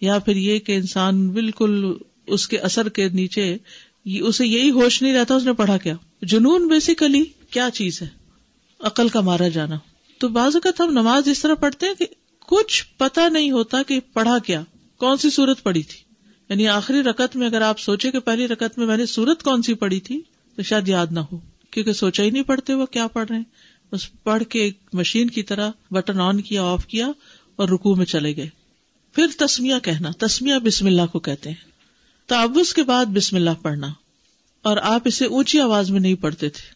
یا 0.00 0.18
پھر 0.18 0.36
یہ 0.36 0.58
کہ 0.58 0.76
انسان 0.76 1.28
بالکل 1.28 1.92
اس 2.26 2.48
کے 2.48 2.58
اثر 2.58 2.88
کے 2.88 3.08
نیچے 3.08 3.56
اسے 4.04 4.46
یہی 4.46 4.70
ہوش 4.70 5.02
نہیں 5.02 5.14
رہتا 5.14 5.34
اس 5.34 5.42
نے 5.42 5.52
پڑھا 5.52 5.76
کیا۔ 5.76 5.94
جنون 6.22 6.68
بیسیکلی 6.68 7.24
کیا 7.50 7.68
چیز 7.74 8.02
ہے؟ 8.02 8.06
عقل 8.80 9.08
کا 9.08 9.20
مارا 9.20 9.48
جانا۔ 9.48 9.78
تو 10.18 10.28
بعض 10.28 10.56
اوقات 10.56 10.80
ہم 10.80 10.90
نماز 10.90 11.28
اس 11.28 11.40
طرح 11.42 11.54
پڑھتے 11.54 11.86
ہیں 11.86 11.94
کہ 11.94 12.06
کچھ 12.46 12.84
پتا 12.96 13.28
نہیں 13.28 13.50
ہوتا 13.50 13.82
کہ 13.82 14.00
پڑھا 14.12 14.38
کیا، 14.38 14.62
کون 14.96 15.16
سی 15.16 15.30
سورت 15.30 15.62
پڑھی 15.62 15.82
تھی۔ 15.82 15.98
یعنی 16.48 16.68
آخری 16.68 17.02
رکت 17.02 17.36
میں 17.36 17.46
اگر 17.46 17.60
آپ 17.60 17.80
سوچے 17.80 18.10
کہ 18.10 18.18
پہلی 18.18 18.48
رکت 18.48 18.78
میں 18.78 18.86
میں 18.86 18.96
نے 18.96 19.06
سورت 19.06 19.42
کون 19.42 19.62
سی 19.62 19.74
پڑھی 19.74 20.00
تھی، 20.00 20.20
تو 20.56 20.62
شاید 20.62 20.88
یاد 20.88 21.06
نہ 21.10 21.20
ہو، 21.20 21.38
کیونکہ 21.70 21.92
سوچا 21.92 22.22
ہی 22.22 22.30
نہیں 22.30 22.42
پڑھتے 22.42 22.74
وہ 22.74 22.86
کیا 22.86 23.06
پڑھ 23.06 23.26
رہے 23.28 23.36
ہیں۔ 23.36 23.44
اس 23.92 24.22
پڑھ 24.22 24.44
کے 24.44 24.62
ایک 24.62 24.78
مشین 24.92 25.30
کی 25.30 25.42
طرح 25.42 25.70
بٹن 25.90 26.20
آن 26.20 26.40
کیا، 26.40 26.62
آف 26.62 26.86
کیا 26.86 27.06
اور 27.56 27.68
رکو 27.68 27.96
میں 27.96 28.06
چلے 28.06 28.36
گئے۔ 28.36 28.48
پھر 29.12 29.26
تسمیا 29.38 29.78
کہنا 29.78 30.10
تسمیا 30.18 30.58
بسم 30.58 30.86
اللہ 30.86 31.02
کو 31.12 31.18
کہتے 31.18 31.48
ہیں۔ 31.48 31.68
تعوض 32.26 32.72
کے 32.72 32.82
بعد 32.82 33.06
بسم 33.06 33.36
اللہ 33.36 33.50
پڑھنا۔ 33.62 33.86
اور 34.62 34.76
آپ 34.76 35.02
اسے 35.04 35.24
اونچی 35.24 35.60
آواز 35.60 35.90
میں 35.90 36.00
نہیں 36.00 36.14
پڑھتے 36.14 36.48
تھے۔ 36.48 36.74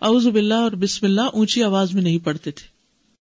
اعوذ 0.00 0.26
باللہ 0.26 0.54
اور 0.54 0.72
بسم 0.72 1.06
اللہ 1.06 1.20
اونچی 1.20 1.62
آواز 1.62 1.94
میں 1.94 2.02
نہیں 2.02 2.18
پڑھتے 2.18 2.50
تھے۔ 2.50 2.79